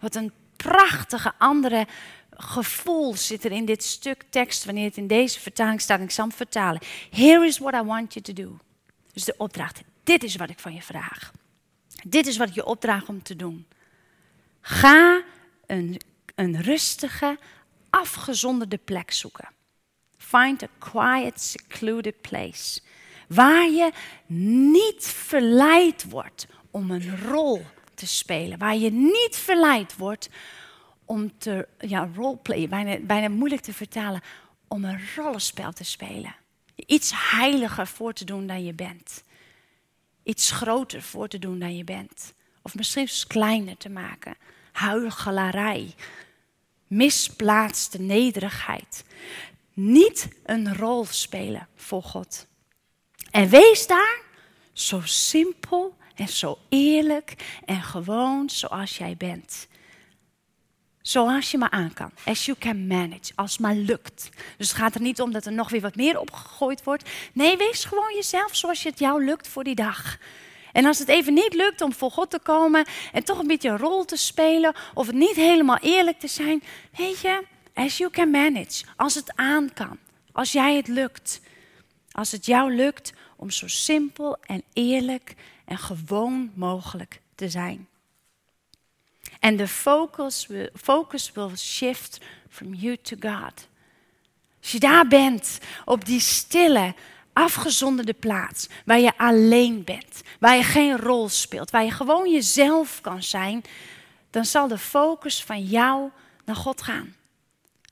Wat 0.00 0.14
een 0.14 0.32
prachtige 0.56 1.32
andere 1.38 1.86
gevoel 2.30 3.16
zit 3.16 3.44
er 3.44 3.52
in 3.52 3.64
dit 3.64 3.82
stuk 3.82 4.24
tekst 4.30 4.64
wanneer 4.64 4.84
het 4.84 4.96
in 4.96 5.06
deze 5.06 5.40
vertaling 5.40 5.80
staat. 5.80 6.00
Ik 6.00 6.10
zal 6.10 6.26
hem 6.26 6.36
vertalen. 6.36 6.80
Here 7.10 7.46
is 7.46 7.58
what 7.58 7.74
I 7.74 7.82
want 7.82 8.14
you 8.14 8.24
to 8.24 8.32
do. 8.32 8.58
Dus 9.12 9.24
de 9.24 9.34
opdracht. 9.36 9.82
Dit 10.04 10.22
is 10.22 10.36
wat 10.36 10.50
ik 10.50 10.58
van 10.58 10.74
je 10.74 10.82
vraag. 10.82 11.32
Dit 12.04 12.26
is 12.26 12.36
wat 12.36 12.48
ik 12.48 12.54
je 12.54 12.64
opdraag 12.64 13.08
om 13.08 13.22
te 13.22 13.36
doen. 13.36 13.66
Ga 14.60 15.22
een, 15.66 16.00
een 16.34 16.62
rustige, 16.62 17.38
afgezonderde 17.90 18.78
plek 18.78 19.12
zoeken. 19.12 19.48
Find 20.16 20.62
a 20.62 20.68
quiet, 20.78 21.40
secluded 21.40 22.20
place. 22.20 22.80
Waar 23.28 23.70
je 23.70 23.92
niet 24.26 25.04
verleid 25.04 26.10
wordt 26.10 26.46
om 26.70 26.90
een 26.90 27.18
rol 27.20 27.62
te 27.94 28.06
spelen. 28.06 28.58
Waar 28.58 28.76
je 28.76 28.90
niet 28.90 29.36
verleid 29.36 29.96
wordt 29.96 30.28
om 31.04 31.38
te, 31.38 31.68
ja, 31.78 32.08
roleplay, 32.14 32.68
bijna, 32.68 32.98
bijna 32.98 33.28
moeilijk 33.28 33.62
te 33.62 33.72
vertalen, 33.72 34.20
om 34.68 34.84
een 34.84 35.00
rollenspel 35.16 35.72
te 35.72 35.84
spelen 35.84 36.34
iets 36.76 37.12
heiliger 37.14 37.86
voor 37.86 38.12
te 38.12 38.24
doen 38.24 38.46
dan 38.46 38.64
je 38.64 38.72
bent. 38.72 39.24
Iets 40.22 40.50
groter 40.50 41.02
voor 41.02 41.28
te 41.28 41.38
doen 41.38 41.58
dan 41.58 41.76
je 41.76 41.84
bent. 41.84 42.34
Of 42.62 42.74
misschien 42.74 43.08
kleiner 43.26 43.76
te 43.76 43.88
maken. 43.88 44.36
Huigelarij. 44.72 45.94
Misplaatste 46.86 48.00
nederigheid. 48.00 49.04
Niet 49.72 50.28
een 50.44 50.76
rol 50.76 51.04
spelen 51.04 51.68
voor 51.74 52.02
God. 52.02 52.46
En 53.30 53.48
wees 53.48 53.86
daar 53.86 54.20
zo 54.72 55.00
simpel 55.04 55.96
en 56.14 56.28
zo 56.28 56.58
eerlijk 56.68 57.58
en 57.64 57.82
gewoon 57.82 58.50
zoals 58.50 58.96
jij 58.96 59.16
bent. 59.16 59.66
Zoals 61.02 61.50
je 61.50 61.58
maar 61.58 61.70
aan 61.70 61.92
kan. 61.92 62.10
As 62.24 62.44
you 62.44 62.58
can 62.58 62.86
manage. 62.86 63.32
Als 63.34 63.58
maar 63.58 63.74
lukt. 63.74 64.30
Dus 64.56 64.68
het 64.68 64.76
gaat 64.76 64.94
er 64.94 65.00
niet 65.00 65.20
om 65.20 65.32
dat 65.32 65.46
er 65.46 65.52
nog 65.52 65.70
weer 65.70 65.80
wat 65.80 65.96
meer 65.96 66.20
opgegooid 66.20 66.84
wordt. 66.84 67.10
Nee, 67.32 67.56
wees 67.56 67.84
gewoon 67.84 68.14
jezelf 68.14 68.56
zoals 68.56 68.82
het 68.82 68.98
jou 68.98 69.24
lukt 69.24 69.48
voor 69.48 69.64
die 69.64 69.74
dag. 69.74 70.18
En 70.72 70.84
als 70.84 70.98
het 70.98 71.08
even 71.08 71.34
niet 71.34 71.54
lukt 71.54 71.80
om 71.80 71.92
voor 71.92 72.10
God 72.10 72.30
te 72.30 72.38
komen 72.38 72.84
en 73.12 73.24
toch 73.24 73.38
een 73.38 73.46
beetje 73.46 73.68
een 73.68 73.78
rol 73.78 74.04
te 74.04 74.16
spelen 74.16 74.74
of 74.94 75.06
het 75.06 75.16
niet 75.16 75.36
helemaal 75.36 75.78
eerlijk 75.78 76.18
te 76.18 76.28
zijn, 76.28 76.62
weet 76.96 77.20
je, 77.20 77.44
as 77.74 77.96
you 77.96 78.10
can 78.10 78.30
manage. 78.30 78.84
Als 78.96 79.14
het 79.14 79.36
aan 79.36 79.72
kan. 79.74 79.98
Als 80.32 80.52
jij 80.52 80.76
het 80.76 80.88
lukt. 80.88 81.40
Als 82.10 82.32
het 82.32 82.46
jou 82.46 82.74
lukt 82.74 83.12
om 83.36 83.50
zo 83.50 83.68
simpel 83.68 84.36
en 84.40 84.62
eerlijk 84.72 85.34
en 85.64 85.78
gewoon 85.78 86.50
mogelijk 86.54 87.20
te 87.34 87.48
zijn. 87.48 87.88
And 89.42 89.58
the 89.58 89.68
focus 89.68 90.46
will, 90.46 90.68
focus 90.74 91.32
will 91.32 91.56
shift 91.56 92.20
from 92.48 92.74
you 92.74 92.96
to 93.02 93.16
God. 93.20 93.68
Als 94.60 94.72
je 94.72 94.78
daar 94.78 95.08
bent, 95.08 95.58
op 95.84 96.04
die 96.04 96.20
stille, 96.20 96.94
afgezonderde 97.32 98.12
plaats, 98.12 98.68
waar 98.84 99.00
je 99.00 99.18
alleen 99.18 99.84
bent, 99.84 100.22
waar 100.40 100.56
je 100.56 100.62
geen 100.62 100.98
rol 100.98 101.28
speelt, 101.28 101.70
waar 101.70 101.84
je 101.84 101.90
gewoon 101.90 102.32
jezelf 102.32 103.00
kan 103.00 103.22
zijn, 103.22 103.62
dan 104.30 104.44
zal 104.44 104.68
de 104.68 104.78
focus 104.78 105.44
van 105.44 105.62
jou 105.64 106.10
naar 106.44 106.56
God 106.56 106.82
gaan. 106.82 107.14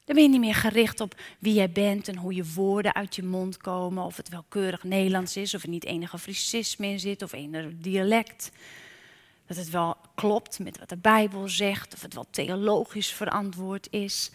Dan 0.05 0.15
ben 0.15 0.23
je 0.23 0.29
niet 0.29 0.41
meer 0.41 0.55
gericht 0.55 1.01
op 1.01 1.15
wie 1.39 1.55
jij 1.55 1.71
bent 1.71 2.09
en 2.09 2.17
hoe 2.17 2.35
je 2.35 2.53
woorden 2.55 2.95
uit 2.95 3.17
je 3.17 3.23
mond 3.23 3.57
komen, 3.57 4.05
of 4.05 4.17
het 4.17 4.29
wel 4.29 4.45
keurig 4.49 4.83
Nederlands 4.85 5.37
is, 5.37 5.55
of 5.55 5.63
er 5.63 5.69
niet 5.69 5.85
enige 5.85 6.19
Fricisme 6.19 6.87
in 6.87 7.01
zit, 7.01 7.23
of 7.23 7.33
enig 7.33 7.67
dialect 7.75 8.51
dat 9.51 9.59
het 9.59 9.71
wel 9.71 9.97
klopt 10.15 10.59
met 10.59 10.79
wat 10.79 10.89
de 10.89 10.97
Bijbel 10.97 11.49
zegt, 11.49 11.95
of 11.95 12.03
het 12.03 12.15
wel 12.15 12.27
theologisch 12.31 13.13
verantwoord 13.13 13.89
is, 13.91 14.31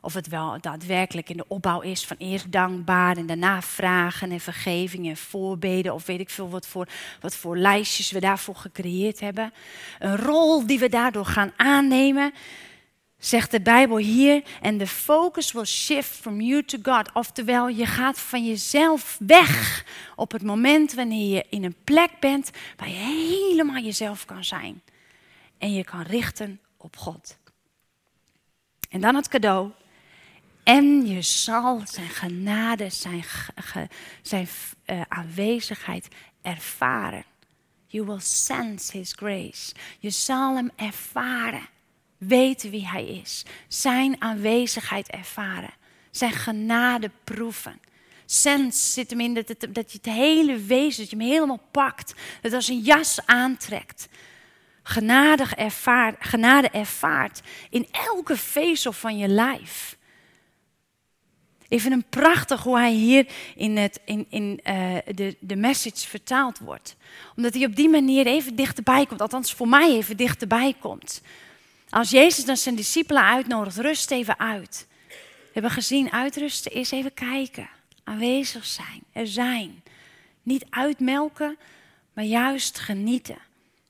of 0.00 0.14
het 0.14 0.28
wel 0.28 0.60
daadwerkelijk 0.60 1.28
in 1.28 1.36
de 1.36 1.44
opbouw 1.48 1.80
is 1.80 2.06
van 2.06 2.16
eerst 2.18 2.52
dankbaar 2.52 3.16
en 3.16 3.26
daarna 3.26 3.62
vragen 3.62 4.30
en 4.30 4.40
vergeving 4.40 5.08
en 5.08 5.16
voorbeden, 5.16 5.94
of 5.94 6.06
weet 6.06 6.20
ik 6.20 6.30
veel 6.30 6.50
wat 6.50 6.66
voor, 6.66 6.88
wat 7.20 7.34
voor 7.34 7.56
lijstjes 7.56 8.10
we 8.10 8.20
daarvoor 8.20 8.56
gecreëerd 8.56 9.20
hebben. 9.20 9.52
Een 9.98 10.16
rol 10.16 10.66
die 10.66 10.78
we 10.78 10.88
daardoor 10.88 11.26
gaan 11.26 11.52
aannemen, 11.56 12.32
zegt 13.20 13.50
de 13.50 13.60
Bijbel 13.60 13.96
hier, 13.96 14.42
en 14.60 14.78
de 14.78 14.86
focus 14.86 15.52
will 15.52 15.64
shift 15.64 16.10
from 16.10 16.40
you 16.40 16.64
to 16.64 16.78
God. 16.82 17.12
Oftewel, 17.12 17.68
je 17.68 17.86
gaat 17.86 18.18
van 18.18 18.46
jezelf 18.46 19.16
weg 19.18 19.84
op 20.16 20.32
het 20.32 20.42
moment 20.42 20.92
wanneer 20.92 21.34
je 21.34 21.46
in 21.48 21.64
een 21.64 21.76
plek 21.84 22.10
bent 22.20 22.50
waar 22.76 22.88
je 22.88 22.94
helemaal 22.94 23.82
jezelf 23.82 24.24
kan 24.24 24.44
zijn. 24.44 24.82
En 25.58 25.72
je 25.72 25.84
kan 25.84 26.02
richten 26.02 26.60
op 26.76 26.96
God. 26.96 27.38
En 28.90 29.00
dan 29.00 29.14
het 29.14 29.28
cadeau. 29.28 29.70
En 30.62 31.06
je 31.06 31.22
zal 31.22 31.82
zijn 31.84 32.08
genade, 32.08 32.90
zijn, 32.90 33.24
zijn 34.22 34.48
uh, 34.86 35.00
aanwezigheid 35.08 36.08
ervaren. 36.42 37.24
You 37.86 38.06
will 38.06 38.20
sense 38.20 38.96
his 38.96 39.12
grace. 39.12 39.74
Je 39.98 40.10
zal 40.10 40.54
hem 40.54 40.70
ervaren 40.76 41.68
weten 42.20 42.70
wie 42.70 42.88
Hij 42.88 43.04
is, 43.04 43.44
Zijn 43.68 44.22
aanwezigheid 44.22 45.08
ervaren, 45.08 45.74
Zijn 46.10 46.32
genade 46.32 47.10
proeven. 47.24 47.80
Sens 48.26 48.92
zit 48.92 49.10
hem 49.10 49.20
in 49.20 49.34
dat, 49.34 49.48
het, 49.48 49.66
dat 49.70 49.92
je 49.92 49.98
het 50.02 50.14
hele 50.14 50.56
wezen, 50.56 51.00
dat 51.00 51.10
je 51.10 51.16
hem 51.16 51.26
helemaal 51.26 51.62
pakt, 51.70 52.14
dat 52.40 52.52
als 52.52 52.68
een 52.68 52.80
jas 52.80 53.26
aantrekt. 53.26 54.08
Genadig 54.82 55.54
ervaart, 55.54 56.16
genade 56.18 56.68
ervaart 56.68 57.40
in 57.70 57.88
elke 57.90 58.36
vezel 58.36 58.92
van 58.92 59.18
je 59.18 59.28
lijf. 59.28 59.98
Vind 61.68 61.82
hem 61.88 62.04
prachtig 62.10 62.62
hoe 62.62 62.78
hij 62.78 62.92
hier 62.92 63.26
in, 63.54 63.76
het, 63.76 64.00
in, 64.04 64.26
in 64.28 64.60
uh, 64.64 64.96
de, 65.14 65.36
de 65.40 65.56
message 65.56 66.08
vertaald 66.08 66.58
wordt. 66.58 66.96
Omdat 67.36 67.54
hij 67.54 67.64
op 67.64 67.76
die 67.76 67.88
manier 67.88 68.26
even 68.26 68.56
dichterbij 68.56 69.06
komt, 69.06 69.20
althans 69.20 69.54
voor 69.54 69.68
mij 69.68 69.90
even 69.90 70.16
dichterbij 70.16 70.74
komt. 70.80 71.22
Als 71.90 72.10
Jezus 72.10 72.44
dan 72.44 72.56
zijn 72.56 72.74
discipelen 72.74 73.24
uitnodigt, 73.24 73.76
rust 73.76 74.10
even 74.10 74.38
uit. 74.38 74.86
We 75.08 75.50
hebben 75.52 75.70
gezien, 75.70 76.12
uitrusten 76.12 76.72
is 76.72 76.90
even 76.90 77.14
kijken, 77.14 77.68
aanwezig 78.04 78.64
zijn, 78.64 79.02
er 79.12 79.26
zijn. 79.26 79.82
Niet 80.42 80.64
uitmelken, 80.70 81.58
maar 82.12 82.24
juist 82.24 82.78
genieten 82.78 83.38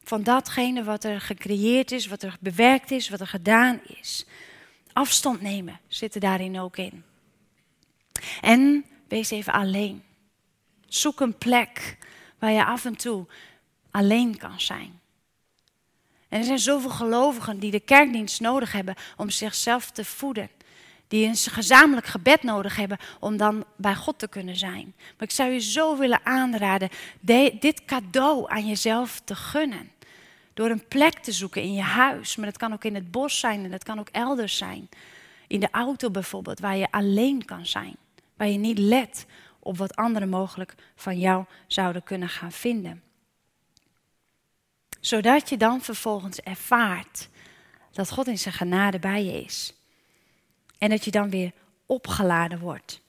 van 0.04 0.22
datgene 0.22 0.84
wat 0.84 1.04
er 1.04 1.20
gecreëerd 1.20 1.92
is, 1.92 2.06
wat 2.06 2.22
er 2.22 2.36
bewerkt 2.40 2.90
is, 2.90 3.08
wat 3.08 3.20
er 3.20 3.26
gedaan 3.26 3.80
is. 4.00 4.26
Afstand 4.92 5.40
nemen 5.40 5.80
zit 5.88 6.14
er 6.14 6.20
daarin 6.20 6.60
ook 6.60 6.76
in. 6.76 7.04
En 8.40 8.84
wees 9.08 9.30
even 9.30 9.52
alleen. 9.52 10.02
Zoek 10.88 11.20
een 11.20 11.38
plek 11.38 11.96
waar 12.38 12.52
je 12.52 12.64
af 12.64 12.84
en 12.84 12.96
toe 12.96 13.26
alleen 13.90 14.36
kan 14.36 14.60
zijn. 14.60 14.99
En 16.30 16.38
er 16.38 16.44
zijn 16.44 16.58
zoveel 16.58 16.90
gelovigen 16.90 17.58
die 17.58 17.70
de 17.70 17.80
kerkdienst 17.80 18.40
nodig 18.40 18.72
hebben 18.72 18.94
om 19.16 19.30
zichzelf 19.30 19.90
te 19.90 20.04
voeden. 20.04 20.50
Die 21.08 21.26
een 21.26 21.36
gezamenlijk 21.36 22.06
gebed 22.06 22.42
nodig 22.42 22.76
hebben 22.76 22.98
om 23.20 23.36
dan 23.36 23.64
bij 23.76 23.94
God 23.94 24.18
te 24.18 24.28
kunnen 24.28 24.56
zijn. 24.56 24.94
Maar 24.96 25.28
ik 25.28 25.30
zou 25.30 25.50
je 25.50 25.60
zo 25.60 25.96
willen 25.96 26.20
aanraden 26.24 26.88
dit 27.60 27.84
cadeau 27.86 28.50
aan 28.50 28.66
jezelf 28.66 29.20
te 29.24 29.34
gunnen. 29.34 29.90
Door 30.54 30.70
een 30.70 30.88
plek 30.88 31.18
te 31.18 31.32
zoeken 31.32 31.62
in 31.62 31.72
je 31.72 31.82
huis, 31.82 32.36
maar 32.36 32.46
dat 32.46 32.56
kan 32.56 32.72
ook 32.72 32.84
in 32.84 32.94
het 32.94 33.10
bos 33.10 33.38
zijn 33.38 33.64
en 33.64 33.70
dat 33.70 33.84
kan 33.84 33.98
ook 33.98 34.08
elders 34.08 34.56
zijn. 34.56 34.88
In 35.46 35.60
de 35.60 35.68
auto 35.70 36.10
bijvoorbeeld, 36.10 36.60
waar 36.60 36.76
je 36.76 36.90
alleen 36.90 37.44
kan 37.44 37.66
zijn. 37.66 37.96
Waar 38.36 38.48
je 38.48 38.58
niet 38.58 38.78
let 38.78 39.26
op 39.58 39.76
wat 39.76 39.96
anderen 39.96 40.28
mogelijk 40.28 40.74
van 40.94 41.18
jou 41.18 41.44
zouden 41.66 42.02
kunnen 42.02 42.28
gaan 42.28 42.52
vinden. 42.52 43.02
Zodat 45.00 45.48
je 45.48 45.56
dan 45.56 45.80
vervolgens 45.82 46.40
ervaart 46.40 47.28
dat 47.92 48.10
God 48.10 48.26
in 48.26 48.38
zijn 48.38 48.54
genade 48.54 48.98
bij 48.98 49.24
je 49.24 49.42
is. 49.44 49.74
En 50.78 50.90
dat 50.90 51.04
je 51.04 51.10
dan 51.10 51.30
weer 51.30 51.52
opgeladen 51.86 52.58
wordt. 52.58 53.00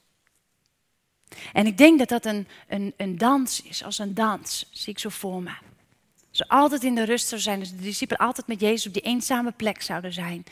En 1.52 1.66
ik 1.66 1.78
denk 1.78 1.98
dat 1.98 2.08
dat 2.08 2.24
een, 2.24 2.48
een, 2.68 2.94
een 2.96 3.18
dans 3.18 3.62
is, 3.62 3.84
als 3.84 3.98
een 3.98 4.14
dans, 4.14 4.68
zie 4.70 4.92
ik 4.92 4.98
zo 4.98 5.08
voor 5.08 5.42
me. 5.42 5.52
Ze 6.30 6.48
altijd 6.48 6.84
in 6.84 6.94
de 6.94 7.04
rust 7.04 7.28
zou 7.28 7.40
zijn, 7.40 7.58
dus 7.58 7.70
de 7.70 7.76
discipelen 7.76 8.26
altijd 8.26 8.46
met 8.46 8.60
Jezus 8.60 8.86
op 8.86 8.92
die 8.92 9.02
eenzame 9.02 9.52
plek 9.52 9.82
zouden 9.82 10.12
zijn. 10.12 10.44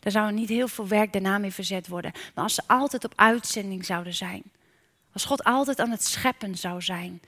Daar 0.00 0.12
zou 0.12 0.32
niet 0.32 0.48
heel 0.48 0.68
veel 0.68 0.88
werk 0.88 1.12
daarna 1.12 1.38
mee 1.38 1.50
verzet 1.50 1.88
worden. 1.88 2.12
Maar 2.34 2.44
als 2.44 2.54
ze 2.54 2.62
altijd 2.66 3.04
op 3.04 3.12
uitzending 3.16 3.84
zouden 3.84 4.14
zijn, 4.14 4.42
als 5.12 5.24
God 5.24 5.44
altijd 5.44 5.80
aan 5.80 5.90
het 5.90 6.04
scheppen 6.04 6.56
zou 6.56 6.82
zijn, 6.82 7.20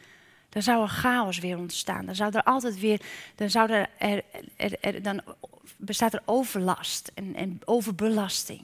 dan 0.48 0.62
zou 0.62 0.82
er 0.82 0.88
chaos 0.88 1.38
weer 1.38 1.58
ontstaan. 1.58 2.06
Dan 2.06 2.14
zou 2.14 2.30
er 2.32 2.42
altijd 2.42 2.80
weer, 2.80 3.00
dan 3.34 3.50
zou 3.50 3.70
er, 3.70 3.88
er, 4.56 5.02
dan 5.02 5.22
bestaat 5.76 6.14
er 6.14 6.22
overlast 6.24 7.11
en, 7.14 7.34
en 7.34 7.61
overbelasting. 7.64 8.62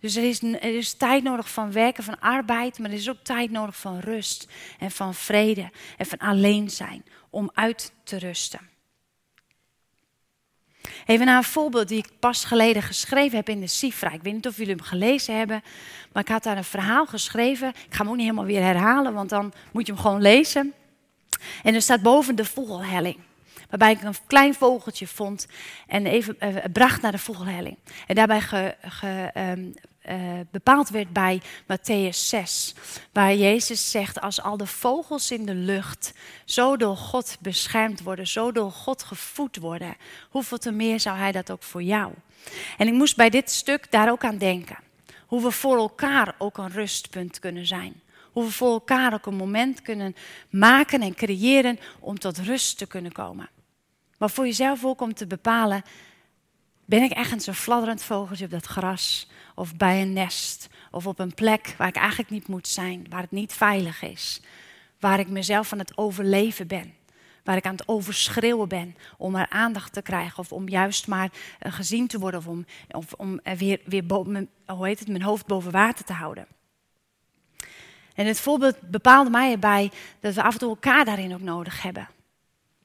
Dus 0.00 0.16
er 0.16 0.24
is, 0.24 0.42
er 0.42 0.76
is 0.76 0.92
tijd 0.92 1.22
nodig 1.22 1.50
van 1.50 1.72
werken, 1.72 2.04
van 2.04 2.20
arbeid, 2.20 2.78
maar 2.78 2.90
er 2.90 2.96
is 2.96 3.10
ook 3.10 3.22
tijd 3.22 3.50
nodig 3.50 3.76
van 3.76 3.98
rust 3.98 4.48
en 4.78 4.90
van 4.90 5.14
vrede 5.14 5.70
en 5.96 6.06
van 6.06 6.18
alleen 6.18 6.70
zijn 6.70 7.04
om 7.30 7.50
uit 7.54 7.92
te 8.02 8.18
rusten. 8.18 8.60
Even 11.06 11.26
naar 11.26 11.36
een 11.36 11.44
voorbeeld 11.44 11.88
die 11.88 11.98
ik 11.98 12.10
pas 12.18 12.44
geleden 12.44 12.82
geschreven 12.82 13.36
heb 13.36 13.48
in 13.48 13.60
de 13.60 13.66
Sifra. 13.66 14.12
Ik 14.12 14.22
weet 14.22 14.32
niet 14.32 14.46
of 14.46 14.56
jullie 14.56 14.74
hem 14.74 14.84
gelezen 14.84 15.36
hebben, 15.36 15.62
maar 16.12 16.22
ik 16.22 16.28
had 16.28 16.42
daar 16.42 16.56
een 16.56 16.64
verhaal 16.64 17.06
geschreven. 17.06 17.68
Ik 17.68 17.94
ga 17.94 17.98
hem 17.98 18.08
ook 18.08 18.14
niet 18.14 18.24
helemaal 18.24 18.44
weer 18.44 18.62
herhalen, 18.62 19.14
want 19.14 19.28
dan 19.28 19.52
moet 19.72 19.86
je 19.86 19.92
hem 19.92 20.00
gewoon 20.00 20.22
lezen. 20.22 20.74
En 21.62 21.74
er 21.74 21.82
staat 21.82 22.02
boven 22.02 22.36
de 22.36 22.44
vogelhelling. 22.44 23.16
Waarbij 23.68 23.92
ik 23.92 24.02
een 24.02 24.14
klein 24.26 24.54
vogeltje 24.54 25.06
vond 25.06 25.46
en 25.86 26.06
even 26.06 26.36
uh, 26.40 26.56
bracht 26.72 27.02
naar 27.02 27.12
de 27.12 27.18
vogelhelling. 27.18 27.76
En 28.06 28.14
daarbij 28.14 28.40
ge, 28.40 29.32
um, 29.36 29.74
uh, 30.08 30.40
bepaald 30.50 30.88
werd 30.88 31.12
bij 31.12 31.42
Matthäus 31.62 32.16
6. 32.16 32.74
Waar 33.12 33.34
Jezus 33.34 33.90
zegt, 33.90 34.20
als 34.20 34.42
al 34.42 34.56
de 34.56 34.66
vogels 34.66 35.30
in 35.30 35.46
de 35.46 35.54
lucht 35.54 36.12
zo 36.44 36.76
door 36.76 36.96
God 36.96 37.36
beschermd 37.40 38.02
worden, 38.02 38.26
zo 38.26 38.52
door 38.52 38.72
God 38.72 39.02
gevoed 39.02 39.56
worden, 39.56 39.96
hoeveel 40.30 40.58
te 40.58 40.72
meer 40.72 41.00
zou 41.00 41.16
Hij 41.16 41.32
dat 41.32 41.50
ook 41.50 41.62
voor 41.62 41.82
jou? 41.82 42.12
En 42.78 42.86
ik 42.86 42.92
moest 42.92 43.16
bij 43.16 43.30
dit 43.30 43.50
stuk 43.50 43.90
daar 43.90 44.10
ook 44.10 44.24
aan 44.24 44.38
denken. 44.38 44.78
Hoe 45.26 45.42
we 45.42 45.50
voor 45.50 45.76
elkaar 45.76 46.34
ook 46.38 46.58
een 46.58 46.70
rustpunt 46.70 47.38
kunnen 47.38 47.66
zijn. 47.66 48.02
Hoe 48.34 48.44
we 48.44 48.50
voor 48.50 48.72
elkaar 48.72 49.12
ook 49.12 49.26
een 49.26 49.36
moment 49.36 49.82
kunnen 49.82 50.14
maken 50.50 51.02
en 51.02 51.14
creëren 51.14 51.78
om 52.00 52.18
tot 52.18 52.38
rust 52.38 52.78
te 52.78 52.86
kunnen 52.86 53.12
komen. 53.12 53.48
Maar 54.18 54.30
voor 54.30 54.44
jezelf 54.44 54.84
ook 54.84 55.00
om 55.00 55.14
te 55.14 55.26
bepalen, 55.26 55.82
ben 56.84 57.02
ik 57.02 57.10
echt 57.10 57.46
een 57.46 57.54
fladderend 57.54 58.02
vogeltje 58.02 58.44
op 58.44 58.50
dat 58.50 58.66
gras? 58.66 59.30
Of 59.54 59.76
bij 59.76 60.02
een 60.02 60.12
nest? 60.12 60.68
Of 60.90 61.06
op 61.06 61.18
een 61.18 61.34
plek 61.34 61.74
waar 61.78 61.88
ik 61.88 61.96
eigenlijk 61.96 62.30
niet 62.30 62.48
moet 62.48 62.68
zijn, 62.68 63.06
waar 63.08 63.22
het 63.22 63.30
niet 63.30 63.52
veilig 63.52 64.02
is? 64.02 64.40
Waar 65.00 65.18
ik 65.18 65.28
mezelf 65.28 65.72
aan 65.72 65.78
het 65.78 65.96
overleven 65.96 66.66
ben? 66.66 66.94
Waar 67.44 67.56
ik 67.56 67.66
aan 67.66 67.76
het 67.76 67.88
overschreeuwen 67.88 68.68
ben 68.68 68.96
om 69.16 69.32
maar 69.32 69.48
aandacht 69.48 69.92
te 69.92 70.02
krijgen 70.02 70.38
of 70.38 70.52
om 70.52 70.68
juist 70.68 71.06
maar 71.06 71.30
uh, 71.32 71.72
gezien 71.72 72.06
te 72.06 72.18
worden 72.18 72.40
of 72.40 72.46
om, 72.46 72.64
om 73.16 73.40
weer, 73.56 73.80
weer 73.84 74.04
hoe 74.66 74.86
heet 74.86 74.98
het, 74.98 75.08
mijn 75.08 75.22
hoofd 75.22 75.46
boven 75.46 75.72
water 75.72 76.04
te 76.04 76.12
houden. 76.12 76.46
En 78.14 78.26
het 78.26 78.40
voorbeeld 78.40 78.80
bepaalde 78.80 79.30
mij 79.30 79.52
erbij 79.52 79.90
dat 80.20 80.34
we 80.34 80.42
af 80.42 80.52
en 80.52 80.58
toe 80.58 80.68
elkaar 80.68 81.04
daarin 81.04 81.34
ook 81.34 81.40
nodig 81.40 81.82
hebben. 81.82 82.08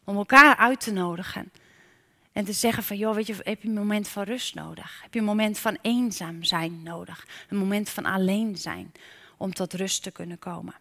Om 0.04 0.16
elkaar 0.16 0.56
uit 0.56 0.80
te 0.80 0.92
nodigen. 0.92 1.52
En 2.32 2.46
te 2.46 2.54
zeggen 2.54 2.84
van, 2.84 2.98
joh, 2.98 3.16
weet 3.16 3.28
je, 3.28 3.36
heb 3.44 3.62
je 3.62 3.68
een 3.68 3.74
moment 3.74 4.08
van 4.08 4.24
rust 4.24 4.56
nodig? 4.56 5.00
Heb 5.02 5.14
je 5.14 5.20
een 5.20 5.26
moment 5.26 5.60
van 5.60 5.78
eenzaam 5.82 6.44
zijn 6.44 6.84
nodig? 6.84 7.28
Een 7.50 7.58
moment 7.58 7.90
van 7.90 8.06
alleen 8.06 8.58
zijn 8.58 8.92
om 9.38 9.54
tot 9.54 9.74
rust 9.74 10.04
te 10.04 10.12
kunnen 10.12 10.40
komen? 10.40 10.74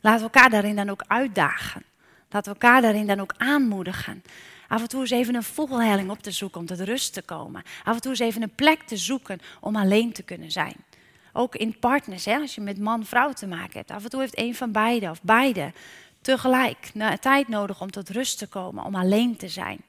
Laten 0.00 0.26
we 0.26 0.32
elkaar 0.32 0.50
daarin 0.50 0.76
dan 0.76 0.90
ook 0.90 1.04
uitdagen. 1.06 1.82
Laten 2.28 2.52
we 2.52 2.58
elkaar 2.60 2.82
daarin 2.82 3.06
dan 3.06 3.20
ook 3.20 3.34
aanmoedigen. 3.36 4.22
Af 4.68 4.80
en 4.80 4.88
toe 4.88 5.00
eens 5.00 5.10
even 5.10 5.34
een 5.34 5.42
vogelhelling 5.42 6.10
op 6.10 6.22
te 6.22 6.30
zoeken 6.30 6.60
om 6.60 6.66
tot 6.66 6.80
rust 6.80 7.12
te 7.12 7.22
komen. 7.22 7.62
Af 7.84 7.94
en 7.94 8.00
toe 8.00 8.10
eens 8.10 8.20
even 8.20 8.42
een 8.42 8.54
plek 8.54 8.82
te 8.82 8.96
zoeken 8.96 9.40
om 9.60 9.76
alleen 9.76 10.12
te 10.12 10.22
kunnen 10.22 10.50
zijn. 10.50 10.76
Ook 11.32 11.56
in 11.56 11.78
partners, 11.78 12.24
hè, 12.24 12.36
als 12.36 12.54
je 12.54 12.60
met 12.60 12.78
man-vrouw 12.78 13.32
te 13.32 13.46
maken 13.46 13.78
hebt. 13.78 13.90
Af 13.90 14.04
en 14.04 14.10
toe 14.10 14.20
heeft 14.20 14.38
een 14.38 14.54
van 14.54 14.72
beide 14.72 15.10
of 15.10 15.22
beide 15.22 15.72
tegelijk 16.20 16.92
tijd 17.20 17.48
nodig 17.48 17.80
om 17.80 17.90
tot 17.90 18.10
rust 18.10 18.38
te 18.38 18.46
komen, 18.46 18.84
om 18.84 18.94
alleen 18.94 19.36
te 19.36 19.48
zijn. 19.48 19.84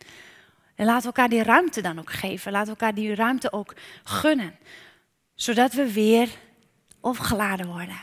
En 0.75 0.85
laten 0.85 1.01
we 1.01 1.07
elkaar 1.07 1.29
die 1.29 1.43
ruimte 1.43 1.81
dan 1.81 1.99
ook 1.99 2.11
geven. 2.11 2.51
Laten 2.51 2.73
we 2.73 2.79
elkaar 2.79 2.95
die 2.95 3.15
ruimte 3.15 3.51
ook 3.51 3.75
gunnen. 4.03 4.55
Zodat 5.35 5.73
we 5.73 5.93
weer 5.93 6.29
opgeladen 6.99 7.67
worden. 7.67 8.01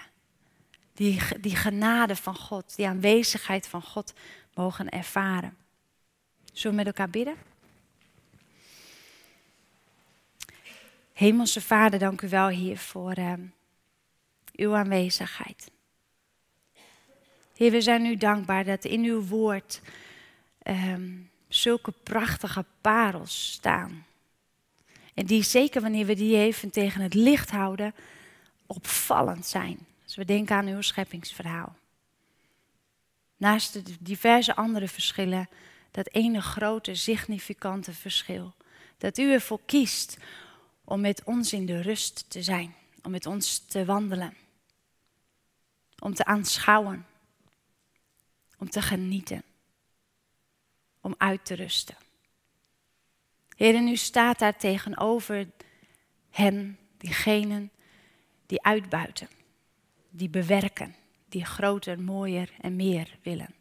Die, 0.95 1.21
die 1.41 1.57
genade 1.57 2.17
van 2.17 2.37
God, 2.37 2.77
die 2.77 2.87
aanwezigheid 2.87 3.69
van 3.69 3.83
God 3.83 4.13
mogen 4.55 4.89
ervaren. 4.89 5.57
Zullen 6.53 6.77
we 6.77 6.85
met 6.85 6.87
elkaar 6.87 7.11
bidden? 7.11 7.35
Hemelse 11.21 11.61
Vader, 11.61 11.99
dank 11.99 12.21
u 12.23 12.29
wel 12.29 12.49
hier 12.49 12.79
voor 12.79 13.19
uh, 13.19 13.33
uw 14.53 14.75
aanwezigheid. 14.75 15.71
Heer, 17.57 17.71
we 17.71 17.81
zijn 17.81 18.05
u 18.05 18.17
dankbaar 18.17 18.65
dat 18.65 18.85
in 18.85 19.05
uw 19.05 19.27
woord 19.27 19.81
um, 20.63 21.31
zulke 21.49 21.93
prachtige 22.03 22.65
parels 22.81 23.53
staan. 23.53 24.07
En 25.15 25.27
die 25.27 25.43
zeker 25.43 25.81
wanneer 25.81 26.07
we 26.07 26.15
die 26.15 26.37
even 26.37 26.71
tegen 26.71 27.01
het 27.01 27.15
licht 27.15 27.51
houden, 27.51 27.95
opvallend 28.67 29.47
zijn. 29.47 29.79
Als 30.05 30.17
we 30.17 30.25
denken 30.25 30.57
aan 30.57 30.67
uw 30.67 30.81
scheppingsverhaal. 30.81 31.77
Naast 33.37 33.73
de 33.73 33.83
diverse 34.01 34.57
andere 34.57 34.89
verschillen, 34.89 35.49
dat 35.91 36.09
ene 36.13 36.41
grote 36.41 36.95
significante 36.95 37.93
verschil. 37.93 38.55
Dat 38.99 39.19
u 39.19 39.33
ervoor 39.33 39.61
kiest 39.67 40.19
om 40.91 41.01
met 41.01 41.25
ons 41.25 41.53
in 41.53 41.67
de 41.67 41.81
rust 41.81 42.25
te 42.31 42.43
zijn, 42.43 42.75
om 43.03 43.11
met 43.11 43.27
ons 43.27 43.59
te 43.59 43.85
wandelen, 43.85 44.37
om 45.99 46.15
te 46.15 46.25
aanschouwen, 46.25 47.07
om 48.59 48.71
te 48.71 48.83
genieten 48.83 49.43
om 51.01 51.15
uit 51.19 51.45
te 51.45 51.55
rusten. 51.55 51.97
Heer, 53.57 53.75
en 53.75 53.89
u 53.89 53.97
staat 53.97 54.39
daar 54.39 54.57
tegenover 54.57 55.47
hen, 56.31 56.79
diegenen 56.97 57.71
die 58.47 58.63
uitbuiten, 58.63 59.29
die 60.09 60.29
bewerken, 60.29 60.95
die 61.29 61.45
groter, 61.45 62.01
mooier 62.01 62.51
en 62.61 62.77
meer 62.77 63.19
willen. 63.23 63.55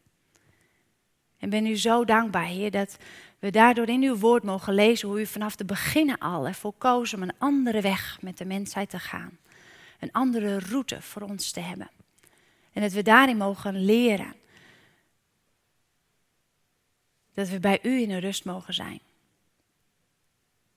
En 1.37 1.49
ben 1.49 1.65
u 1.65 1.77
zo 1.77 2.05
dankbaar, 2.05 2.45
Heer, 2.45 2.71
dat 2.71 2.97
we 3.39 3.51
daardoor 3.51 3.87
in 3.87 4.03
uw 4.03 4.15
woord 4.15 4.43
mogen 4.43 4.73
lezen 4.73 5.07
hoe 5.07 5.19
u 5.19 5.25
vanaf 5.25 5.55
de 5.55 5.65
beginnen 5.65 6.17
al 6.17 6.47
ervoor 6.47 6.73
koos 6.77 7.13
om 7.13 7.21
een 7.21 7.37
andere 7.37 7.81
weg 7.81 8.21
met 8.21 8.37
de 8.37 8.45
mensheid 8.45 8.89
te 8.89 8.99
gaan. 8.99 9.37
Een 9.99 10.11
andere 10.11 10.59
route 10.59 11.01
voor 11.01 11.21
ons 11.21 11.51
te 11.51 11.59
hebben. 11.59 11.89
En 12.73 12.81
dat 12.81 12.91
we 12.91 13.01
daarin 13.01 13.37
mogen 13.37 13.85
leren 13.85 14.33
dat 17.33 17.49
we 17.49 17.59
bij 17.59 17.79
u 17.81 18.01
in 18.01 18.09
een 18.09 18.19
rust 18.19 18.45
mogen 18.45 18.73
zijn. 18.73 18.99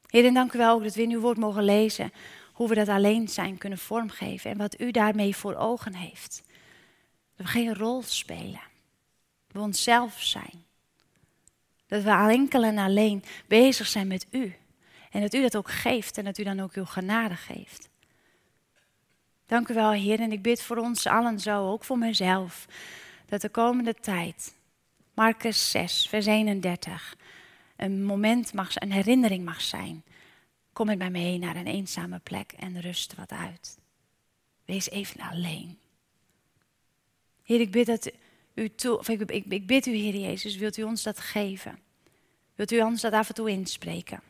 Heer, 0.07 0.35
dank 0.35 0.53
u 0.53 0.59
wel 0.59 0.75
ook 0.75 0.83
dat 0.83 0.95
we 0.95 1.03
in 1.03 1.11
uw 1.11 1.21
woord 1.21 1.39
mogen 1.39 1.65
lezen 1.65 2.13
hoe 2.53 2.69
we 2.69 2.75
dat 2.75 2.89
alleen 2.89 3.29
zijn 3.29 3.59
kunnen 3.59 3.79
vormgeven 3.79 4.51
en 4.51 4.57
wat 4.57 4.81
u 4.81 4.91
daarmee 4.91 5.37
voor 5.37 5.55
ogen 5.55 5.95
heeft. 5.95 6.43
Dat 7.37 7.47
we 7.47 7.53
geen 7.53 7.75
rol 7.75 8.03
spelen, 8.03 8.63
we 9.47 9.61
onszelf 9.61 10.23
zijn. 10.23 10.65
Dat 11.93 12.03
we 12.03 12.11
enkel 12.11 12.65
en 12.65 12.79
alleen 12.79 13.25
bezig 13.47 13.87
zijn 13.87 14.07
met 14.07 14.27
u. 14.31 14.55
En 15.11 15.21
dat 15.21 15.35
u 15.35 15.43
dat 15.43 15.57
ook 15.57 15.71
geeft 15.71 16.19
en 16.19 16.25
dat 16.25 16.39
u 16.39 16.43
dan 16.43 16.61
ook 16.61 16.73
uw 16.73 16.85
genade 16.85 17.37
geeft. 17.37 17.89
Dank 19.47 19.69
u 19.69 19.75
wel, 19.75 19.91
Heer. 19.91 20.21
En 20.21 20.33
ik 20.33 20.43
bid 20.43 20.63
voor 20.63 20.77
ons 20.77 21.07
allen 21.07 21.41
zo, 21.41 21.71
ook 21.71 21.85
voor 21.85 21.99
mezelf, 21.99 22.67
dat 23.27 23.41
de 23.41 23.49
komende 23.49 23.95
tijd 23.95 24.55
Marcus 25.15 25.71
6, 25.71 26.07
vers 26.09 26.27
31. 26.27 27.17
Een 27.77 28.05
moment 28.05 28.53
mag, 28.53 28.81
een 28.81 28.93
herinnering 28.93 29.45
mag 29.45 29.61
zijn. 29.61 30.03
Kom 30.73 30.87
met 30.87 30.99
mij 30.99 31.11
mee 31.11 31.39
naar 31.39 31.57
een 31.57 31.67
eenzame 31.67 32.19
plek 32.19 32.53
en 32.53 32.81
rust 32.81 33.15
wat 33.15 33.31
uit. 33.31 33.79
Wees 34.65 34.91
even 34.91 35.21
alleen. 35.21 35.79
Heer, 37.43 37.61
ik 37.61 37.71
bid 37.71 37.87
dat 37.87 38.11
u 38.55 38.71
of 38.89 39.09
ik, 39.09 39.31
ik, 39.31 39.45
ik 39.45 39.67
bid 39.67 39.87
u, 39.87 39.95
Heer 39.95 40.17
Jezus, 40.17 40.57
wilt 40.57 40.77
u 40.77 40.83
ons 40.83 41.03
dat 41.03 41.21
geven? 41.21 41.79
Wilt 42.55 42.73
u 42.73 42.81
anders 42.81 43.03
dat 43.03 43.13
af 43.13 43.29
en 43.29 43.35
toe 43.35 43.51
inspreken? 43.51 44.21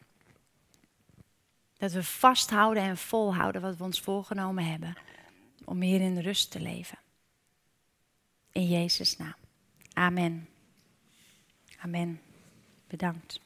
Dat 1.78 1.92
we 1.92 2.02
vasthouden 2.02 2.82
en 2.82 2.96
volhouden 2.96 3.60
wat 3.60 3.76
we 3.76 3.84
ons 3.84 4.00
voorgenomen 4.00 4.64
hebben. 4.64 4.96
Om 5.64 5.78
meer 5.78 6.00
in 6.00 6.18
rust 6.18 6.50
te 6.50 6.60
leven. 6.60 6.98
In 8.52 8.68
Jezus' 8.68 9.16
naam. 9.16 9.34
Amen. 9.92 10.48
Amen. 11.78 12.20
Bedankt. 12.86 13.40